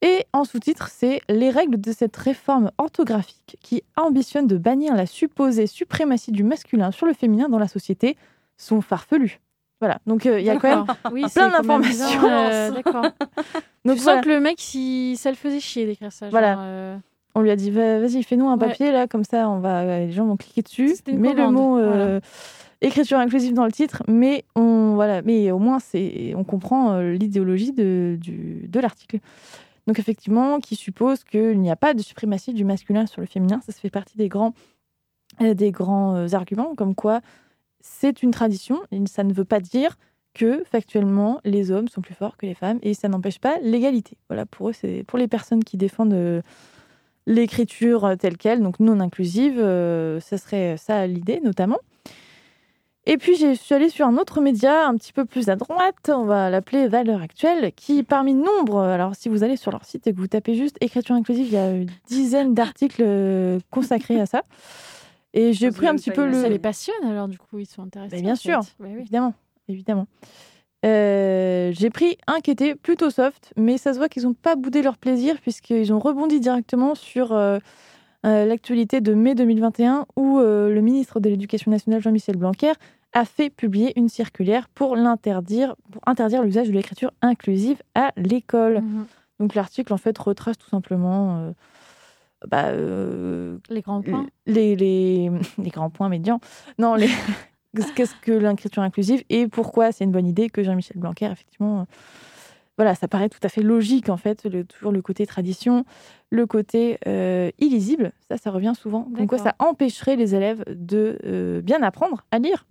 [0.00, 5.06] Et en sous-titre, c'est les règles de cette réforme orthographique qui ambitionne de bannir la
[5.06, 8.16] supposée suprématie du masculin sur le féminin dans la société
[8.56, 9.40] sont farfelues.
[9.82, 10.84] Voilà, donc euh, il y a quand même.
[11.12, 12.20] Oui, plein d'informations.
[12.30, 13.02] euh, D'accord.
[13.84, 14.18] Donc tu voilà.
[14.18, 15.16] sens que le mec, si...
[15.16, 16.28] ça le faisait chier d'écrire ça.
[16.28, 16.56] Voilà.
[16.60, 16.96] euh,
[17.34, 18.68] On lui a dit Va- vas-y, fais-nous un Ouais.
[18.68, 20.94] papier là, comme ça, on va, les gens vont cliquer dessus.
[21.08, 22.20] Mets le commande, mot euh,
[22.80, 27.72] écriture inclusive dans le titre, mais on voilà, mais au moins c'est, on comprend l'idéologie
[27.72, 29.18] de, du, de l'article.
[29.88, 33.60] Donc effectivement, qui suppose qu'il n'y a pas de suprématie du masculin sur le féminin,
[33.66, 34.54] ça, ça fait partie des grands,
[35.40, 37.20] des grands arguments, comme quoi
[37.82, 39.98] c'est une tradition, ça ne veut pas dire
[40.34, 44.16] que factuellement les hommes sont plus forts que les femmes et ça n'empêche pas l'égalité.
[44.28, 46.40] Voilà, pour eux, c'est pour les personnes qui défendent euh,
[47.26, 51.78] l'écriture euh, telle qu'elle, donc non inclusive, euh, ça serait ça l'idée notamment.
[53.04, 56.08] Et puis je suis allée sur un autre média un petit peu plus à droite,
[56.08, 60.06] on va l'appeler Valeurs Actuelles, qui parmi nombre, alors si vous allez sur leur site
[60.06, 64.20] et que vous tapez juste écriture inclusive, il y a une dizaine d'articles euh, consacrés
[64.20, 64.42] à ça.
[65.34, 66.34] Et j'ai pris un petit peu le...
[66.34, 68.20] Ça les passionne alors, du coup, ils sont intéressés.
[68.20, 68.60] Bien sûr.
[68.80, 69.00] Ouais, oui.
[69.00, 69.34] Évidemment,
[69.68, 70.06] évidemment.
[70.84, 74.56] Euh, j'ai pris un qui était plutôt soft, mais ça se voit qu'ils n'ont pas
[74.56, 77.58] boudé leur plaisir puisqu'ils ont rebondi directement sur euh,
[78.26, 82.72] euh, l'actualité de mai 2021 où le ministre de l'Éducation nationale Jean-Michel Blanquer
[83.12, 88.80] a fait publier une circulaire pour l'interdire, pour interdire l'usage de l'écriture inclusive à l'école.
[88.80, 89.06] Mhm.
[89.38, 91.52] Donc l'article en fait retrace tout simplement
[92.48, 94.26] bah, euh, Les grands points.
[94.46, 96.40] les, les, les grands points médians.
[96.78, 97.08] Non, les...
[97.96, 101.80] qu'est-ce que l'écriture inclusive et pourquoi c'est une bonne idée que Jean-Michel Blanquer, effectivement.
[101.80, 101.84] euh,
[102.76, 105.84] Voilà, ça paraît tout à fait logique, en fait, le, toujours le côté tradition,
[106.30, 109.02] le côté euh, illisible, ça, ça revient souvent.
[109.16, 112.66] Comme quoi, ça empêcherait les élèves de euh, bien apprendre à lire,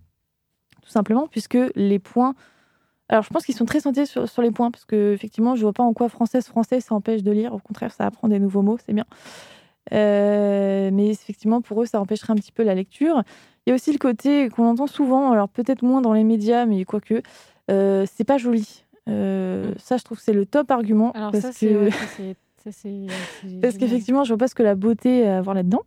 [0.82, 2.34] tout simplement, puisque les points.
[3.08, 5.62] Alors, je pense qu'ils sont très centrés sur, sur les points, parce que, effectivement, je
[5.62, 7.52] vois pas en quoi française, français, ça empêche de lire.
[7.54, 9.04] Au contraire, ça apprend des nouveaux mots, c'est bien.
[9.92, 13.22] Euh, mais effectivement, pour eux, ça empêcherait un petit peu la lecture.
[13.66, 16.66] Il y a aussi le côté qu'on entend souvent, alors peut-être moins dans les médias,
[16.66, 17.22] mais quoique,
[17.70, 18.84] euh, c'est pas joli.
[19.08, 21.10] Euh, Ça, je trouve que c'est le top argument.
[21.12, 21.84] Alors parce ça, que...
[21.86, 21.90] ouais,
[22.64, 22.88] ça, ça,
[23.60, 25.82] Parce qu'effectivement, je vois pas ce que la beauté a à voir là-dedans.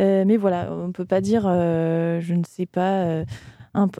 [0.00, 3.22] Euh, mais voilà, on peut pas dire, je ne sais pas.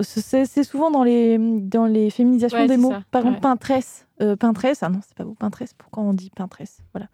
[0.02, 2.90] c'est souvent dans les, dans les féminisations Ouais, des mots.
[2.90, 3.40] ça, Par exemple, ouais.
[3.40, 4.06] peintresse.
[4.22, 5.72] euh, peintresse, ah non, c'est pas beau, peintresse.
[5.74, 7.08] Pourquoi on dit peintresse Voilà.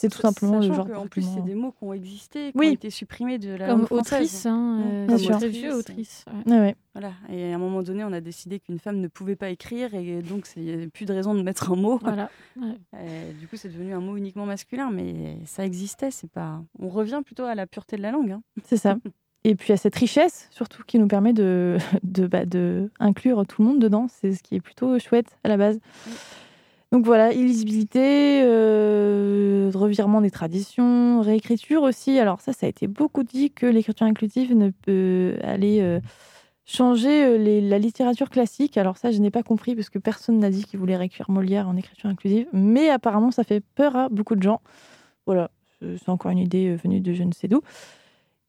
[0.00, 2.68] C'est tout simplement le genre En plus, c'est des mots qui ont existé, qui Oui.
[2.68, 4.12] ont été supprimés de la Comme langue française.
[4.14, 4.80] autrice, hein,
[5.10, 5.36] euh, sûr.
[5.38, 6.24] très vieux, Autrice.
[6.46, 6.52] ouais.
[6.52, 6.76] Ouais, ouais.
[6.94, 7.12] Voilà.
[7.28, 10.22] Et à un moment donné, on a décidé qu'une femme ne pouvait pas écrire et
[10.22, 11.98] donc il n'y avait plus de raison de mettre un mot.
[12.00, 12.30] Voilà.
[12.62, 12.78] ouais.
[12.94, 16.12] Euh, du coup, c'est devenu un mot uniquement masculin, mais ça existait.
[16.12, 16.62] C'est pas.
[16.78, 18.30] On revient plutôt à la pureté de la langue.
[18.30, 18.42] hein.
[18.64, 18.96] C'est ça.
[19.44, 23.62] Et puis à cette richesse, surtout, qui nous permet de, de, bah, de inclure tout
[23.62, 24.06] le monde dedans.
[24.08, 25.78] C'est ce qui est plutôt chouette à la base.
[26.90, 32.18] Donc voilà, illisibilité, euh, revirement des traditions, réécriture aussi.
[32.18, 36.00] Alors ça, ça a été beaucoup dit que l'écriture inclusive ne peut aller euh,
[36.64, 38.78] changer euh, la littérature classique.
[38.78, 41.68] Alors ça, je n'ai pas compris parce que personne n'a dit qu'il voulait réécrire Molière
[41.68, 42.46] en écriture inclusive.
[42.54, 44.62] Mais apparemment, ça fait peur à beaucoup de gens.
[45.26, 45.50] Voilà,
[45.82, 47.60] c'est encore une idée venue de je ne sais d'où.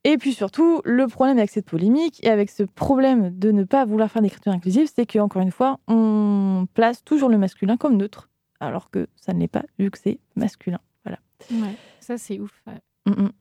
[0.06, 3.84] Et puis surtout, le problème avec cette polémique et avec ce problème de ne pas
[3.86, 8.30] vouloir faire d'écriture inclusive, c'est qu'encore une fois, on place toujours le masculin comme neutre,
[8.62, 10.80] alors que ça ne l'est pas, vu que c'est masculin.
[11.04, 11.20] Voilà.
[11.52, 12.62] Ouais, ça c'est ouf.
[12.68, 12.80] ouais.
[13.14, 13.32] Mm, mm.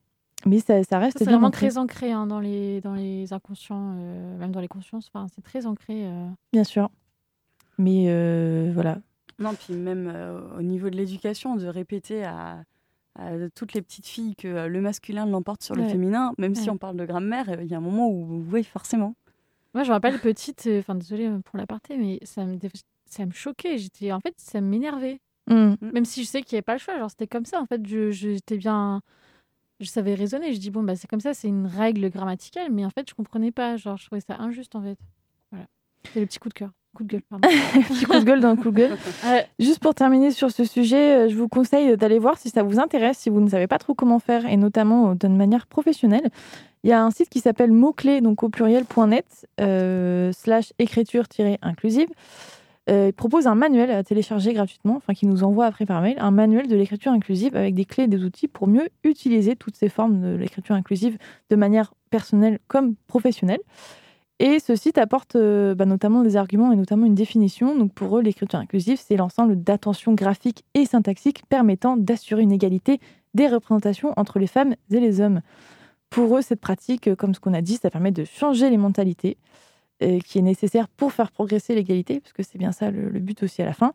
[0.46, 1.66] Mais ça, ça reste C'est vraiment ancré.
[1.68, 5.10] très ancré hein, dans, les, dans les inconscients, euh, même dans les consciences.
[5.12, 6.06] Enfin, c'est très ancré.
[6.06, 6.28] euh.
[6.52, 6.90] Bien sûr.
[7.76, 8.98] Mais euh, voilà.
[9.40, 12.62] Non, puis même euh, au niveau de l'éducation, de répéter à,
[13.54, 16.78] toutes les petites filles que euh, le masculin l'emporte sur le féminin, même si on
[16.78, 19.14] parle de grammaire, euh, il y a un moment où, oui, forcément.
[19.74, 22.58] Moi, je me rappelle petite, euh, enfin, désolée pour l'aparté, mais ça me,
[23.06, 23.76] ça me choquait.
[23.78, 25.20] J'étais, en fait, ça m'énervait.
[25.48, 25.74] Mm.
[25.80, 27.60] Même si je sais qu'il n'y avait pas le choix, genre c'était comme ça.
[27.60, 29.00] En fait, je, je- j'étais bien,
[29.80, 30.52] je savais raisonner.
[30.52, 33.14] Je dis bon bah c'est comme ça, c'est une règle grammaticale, mais en fait je
[33.14, 33.76] comprenais pas.
[33.78, 34.98] Genre je trouvais ça injuste en fait.
[35.50, 35.66] Voilà.
[36.12, 37.22] C'est le petit coup de cœur, coup de gueule.
[37.28, 37.48] Pardon.
[37.88, 38.96] Petit coup de gueule dans le coup de gueule.
[39.58, 42.78] Juste pour terminer sur ce sujet, euh, je vous conseille d'aller voir si ça vous
[42.78, 46.30] intéresse, si vous ne savez pas trop comment faire, et notamment euh, d'une manière professionnelle.
[46.84, 52.08] Il y a un site qui s'appelle mots-clés, donc au pluriel.net, euh, slash écriture-inclusive.
[52.88, 56.16] Euh, il propose un manuel à télécharger gratuitement, enfin qui nous envoie après par mail,
[56.18, 59.76] un manuel de l'écriture inclusive avec des clés et des outils pour mieux utiliser toutes
[59.76, 61.18] ces formes de l'écriture inclusive
[61.50, 63.60] de manière personnelle comme professionnelle.
[64.40, 67.76] Et ce site apporte euh, bah, notamment des arguments et notamment une définition.
[67.76, 73.00] Donc pour eux, l'écriture inclusive, c'est l'ensemble d'attentions graphiques et syntaxiques permettant d'assurer une égalité
[73.34, 75.40] des représentations entre les femmes et les hommes.
[76.10, 78.76] Pour eux, cette pratique, euh, comme ce qu'on a dit, ça permet de changer les
[78.76, 79.36] mentalités,
[80.02, 83.42] euh, qui est nécessaire pour faire progresser l'égalité, parce que c'est bien ça le, but
[83.42, 83.92] aussi à la fin.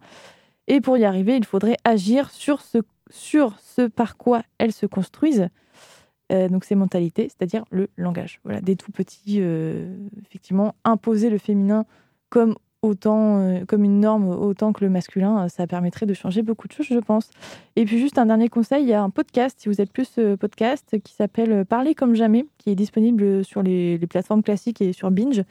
[0.67, 2.79] Et pour y arriver, il faudrait agir sur ce,
[3.09, 5.47] sur ce par quoi elles se construisent,
[6.33, 8.39] euh, donc ces mentalités, c'est-à-dire le langage.
[8.43, 11.85] Voilà, des tout petits, euh, effectivement, imposer le féminin
[12.29, 16.41] comme autant, euh, comme une norme autant que le masculin, euh, ça permettrait de changer
[16.41, 17.29] beaucoup de choses, je pense.
[17.77, 20.19] Et puis juste un dernier conseil, il y a un podcast, si vous êtes plus
[20.39, 24.91] podcast, qui s'appelle Parler comme jamais, qui est disponible sur les, les plateformes classiques et
[24.91, 25.43] sur Binge,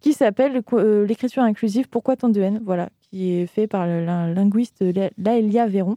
[0.00, 0.62] qui s'appelle
[1.08, 5.66] L'écriture inclusive, pourquoi tant de haine Voilà, qui est fait par lin- linguiste La- Laëlia
[5.66, 5.96] Véron,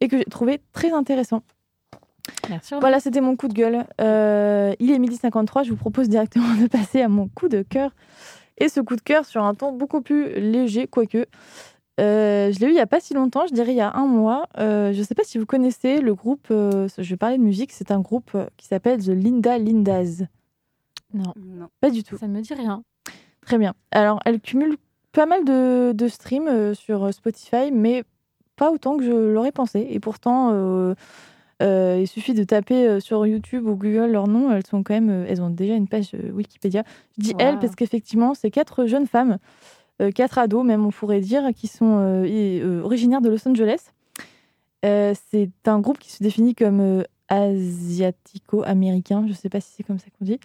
[0.00, 1.42] et que j'ai trouvé très intéressant.
[2.48, 2.74] Merci.
[2.80, 3.86] Voilà, c'était mon coup de gueule.
[4.00, 7.62] Euh, il est midi 53, je vous propose directement de passer à mon coup de
[7.62, 7.90] cœur.
[8.58, 11.26] Et ce coup de cœur sur un ton beaucoup plus léger, quoique.
[11.98, 13.92] Euh, je l'ai eu il n'y a pas si longtemps, je dirais il y a
[13.94, 14.46] un mois.
[14.58, 17.42] Euh, je ne sais pas si vous connaissez le groupe, euh, je vais parler de
[17.42, 20.24] musique, c'est un groupe qui s'appelle The Linda Lindas.
[21.14, 21.68] Non, Non.
[21.80, 22.18] Pas du tout.
[22.18, 22.82] ça ne me dit rien.
[23.42, 23.74] Très bien.
[23.92, 24.76] Alors, elle cumule
[25.12, 28.04] pas mal de, de streams euh, sur Spotify, mais
[28.56, 29.86] pas autant que je l'aurais pensé.
[29.88, 30.50] Et pourtant,
[31.62, 34.52] euh, il suffit de taper euh, sur YouTube ou Google leur nom.
[34.52, 36.84] Elles sont quand même, euh, elles ont déjà une page Wikipédia.
[37.16, 37.40] Je dis Wow.
[37.40, 39.38] elles parce qu'effectivement, c'est quatre jeunes femmes,
[40.14, 43.92] quatre ados même, on pourrait dire, qui sont et, originaires de Los Angeles.
[44.82, 49.22] C'est un groupe qui se définit comme asiatico-américain.
[49.24, 50.38] Je ne sais pas si c'est comme ça qu'on dit.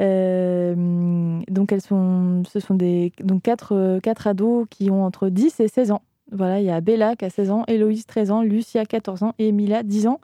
[0.00, 5.60] Euh, donc elles sont, ce sont des donc quatre, quatre ados qui ont entre 10
[5.60, 6.02] et 16 ans.
[6.32, 9.34] Voilà, il y a Bella qui a 16 ans, Héloïse 13 ans, Lucia 14 ans
[9.38, 10.20] et Mila 10 ans.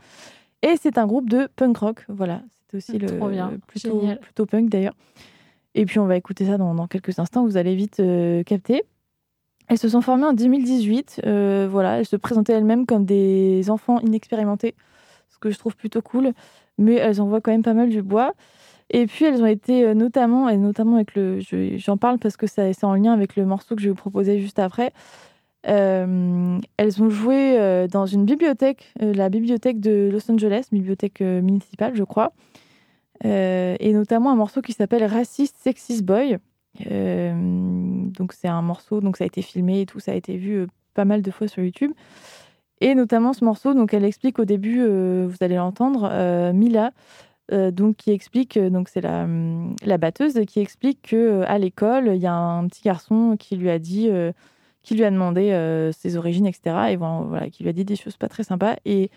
[0.62, 2.04] Et c'est un groupe de punk rock.
[2.08, 4.18] Voilà, c'était aussi le Trop bien, plutôt, génial.
[4.20, 4.94] plutôt punk d'ailleurs.
[5.74, 7.44] Et puis on va écouter ça dans, dans quelques instants.
[7.44, 8.84] Vous allez vite euh, capter.
[9.68, 11.22] Elles se sont formées en 2018.
[11.26, 14.74] euh, voilà, elles se présentaient elles-mêmes comme des enfants inexpérimentés,
[15.28, 16.32] ce que je trouve plutôt cool.
[16.78, 18.32] Mais elles envoient quand même pas mal du bois.
[18.90, 22.36] Et puis elles ont été euh, notamment, et notamment avec le, je- j'en parle parce
[22.36, 24.92] que c'est en lien avec le morceau que je vais vous proposer juste après.
[25.68, 31.20] Euh, elles ont joué euh, dans une bibliothèque, euh, la bibliothèque de Los Angeles, bibliothèque
[31.20, 32.32] municipale, je crois.
[33.24, 36.36] Et notamment un morceau qui s'appelle Racist Sexist Boy.
[36.78, 40.66] Donc c'est un morceau, donc ça a été filmé et tout, ça a été vu
[40.92, 41.92] pas mal de fois sur YouTube.
[42.82, 46.92] Et notamment ce morceau, donc elle explique au début, vous allez l'entendre, Mila,
[47.50, 49.26] donc qui explique, donc c'est la,
[49.82, 53.70] la batteuse qui explique que à l'école il y a un petit garçon qui lui
[53.70, 54.10] a dit,
[54.86, 56.76] qui lui a demandé euh, ses origines, etc.
[56.90, 58.76] Et voilà, voilà, qui lui a dit des choses pas très sympas.
[58.84, 59.10] Et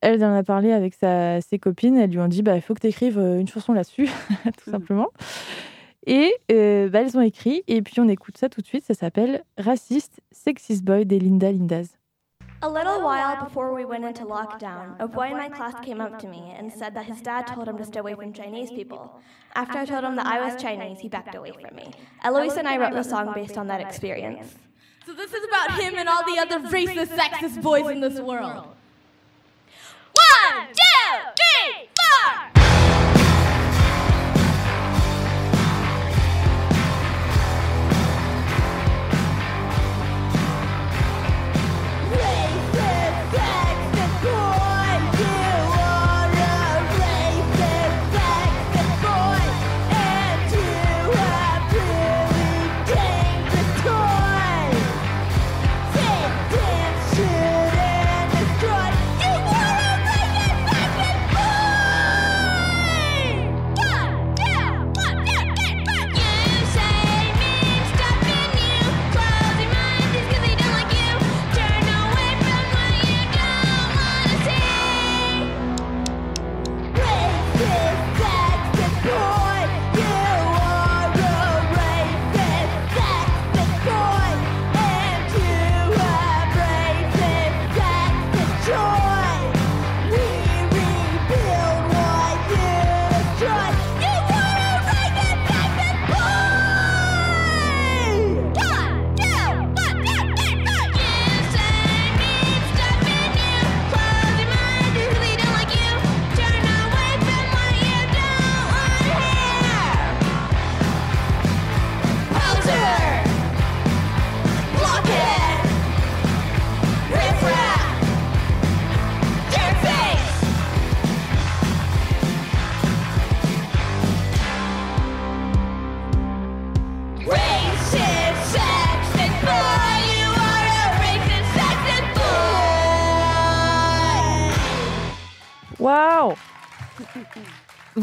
[0.00, 1.96] elle en a parlé avec sa, ses copines.
[1.96, 4.08] Elles lui ont dit, bah il faut que tu écrives une chanson là-dessus,
[4.64, 5.08] tout simplement.
[6.06, 7.64] Et euh, bah, elles ont écrit.
[7.66, 8.84] Et puis on écoute ça tout de suite.
[8.84, 11.88] Ça s'appelle Racist Sexist Boy des Linda Lindas.
[12.62, 16.18] A little while before we went into lockdown, a boy in my class came up
[16.20, 19.20] to me and said that his dad told him to stay away from Chinese people.
[19.54, 21.90] After I told him that I was Chinese, he backed away from me.
[22.24, 24.56] Eloise and I wrote the song based on that experience.
[25.06, 28.66] So this is about him and all the other racist, sexist boys in this world.
[30.16, 32.55] One, two, three, four!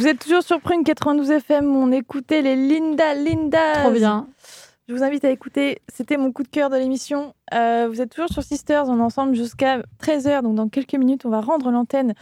[0.04, 3.84] Vous êtes toujours sur Prune 92 FM, on écoutait les Linda Linda.
[3.84, 4.28] Trop bien.
[4.90, 7.34] Je vous invite à écouter, c'était mon coup de cœur de l'émission.
[7.54, 11.26] Euh, vous êtes toujours sur Sisters, on est ensemble jusqu'à 13h, donc dans quelques minutes,
[11.26, 12.16] on va rendre l'antenne.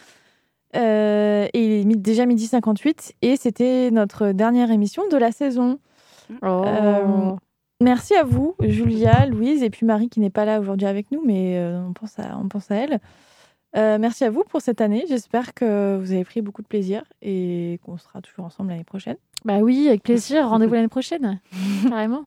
[0.76, 5.80] Euh, et il est déjà midi 58, et c'était notre dernière émission de la saison.
[6.44, 6.64] Oh.
[6.68, 7.32] Euh,
[7.82, 11.24] merci à vous, Julia, Louise, et puis Marie qui n'est pas là aujourd'hui avec nous,
[11.26, 13.00] mais on, pense à, on pense à elle.
[13.78, 15.06] Euh, merci à vous pour cette année.
[15.08, 19.18] J'espère que vous avez pris beaucoup de plaisir et qu'on sera toujours ensemble l'année prochaine.
[19.46, 20.48] Bah oui, avec plaisir.
[20.50, 21.40] Rendez-vous l'année prochaine.
[21.90, 22.24] Carrément.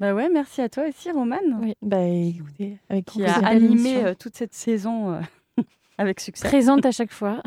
[0.00, 4.14] Bah ouais, merci à toi aussi, Romane, Oui, bah écoutez, avec qui a animé euh,
[4.14, 5.20] toute cette saison euh,
[5.98, 6.46] avec succès.
[6.46, 7.42] Présente à chaque fois.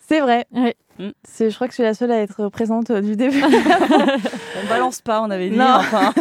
[0.00, 0.46] C'est vrai.
[0.52, 0.74] Ouais.
[0.98, 1.10] Mm.
[1.22, 3.42] C'est, je crois que je suis la seule à être présente euh, du début.
[3.42, 5.56] On balance pas, on avait dit.
[5.56, 5.76] Non.
[5.80, 6.14] Enfin.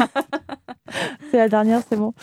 [1.32, 2.14] c'est la dernière, c'est bon.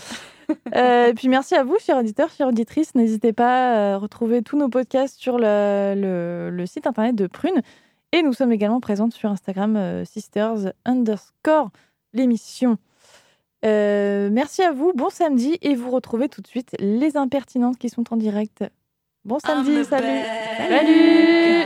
[0.74, 2.94] Euh, puis merci à vous, chers auditeurs, chères auditrices.
[2.94, 7.62] N'hésitez pas à retrouver tous nos podcasts sur le, le- le site internet de Prune.
[8.12, 11.70] Et nous sommes également présentes sur Instagram, euh, sisters underscore
[12.12, 12.76] l'émission.
[13.64, 15.58] Euh, merci à vous, bon samedi.
[15.62, 18.64] Et vous retrouvez tout de suite les impertinentes qui sont en direct.
[19.24, 20.20] Bon samedi, salut.
[20.68, 21.64] Salut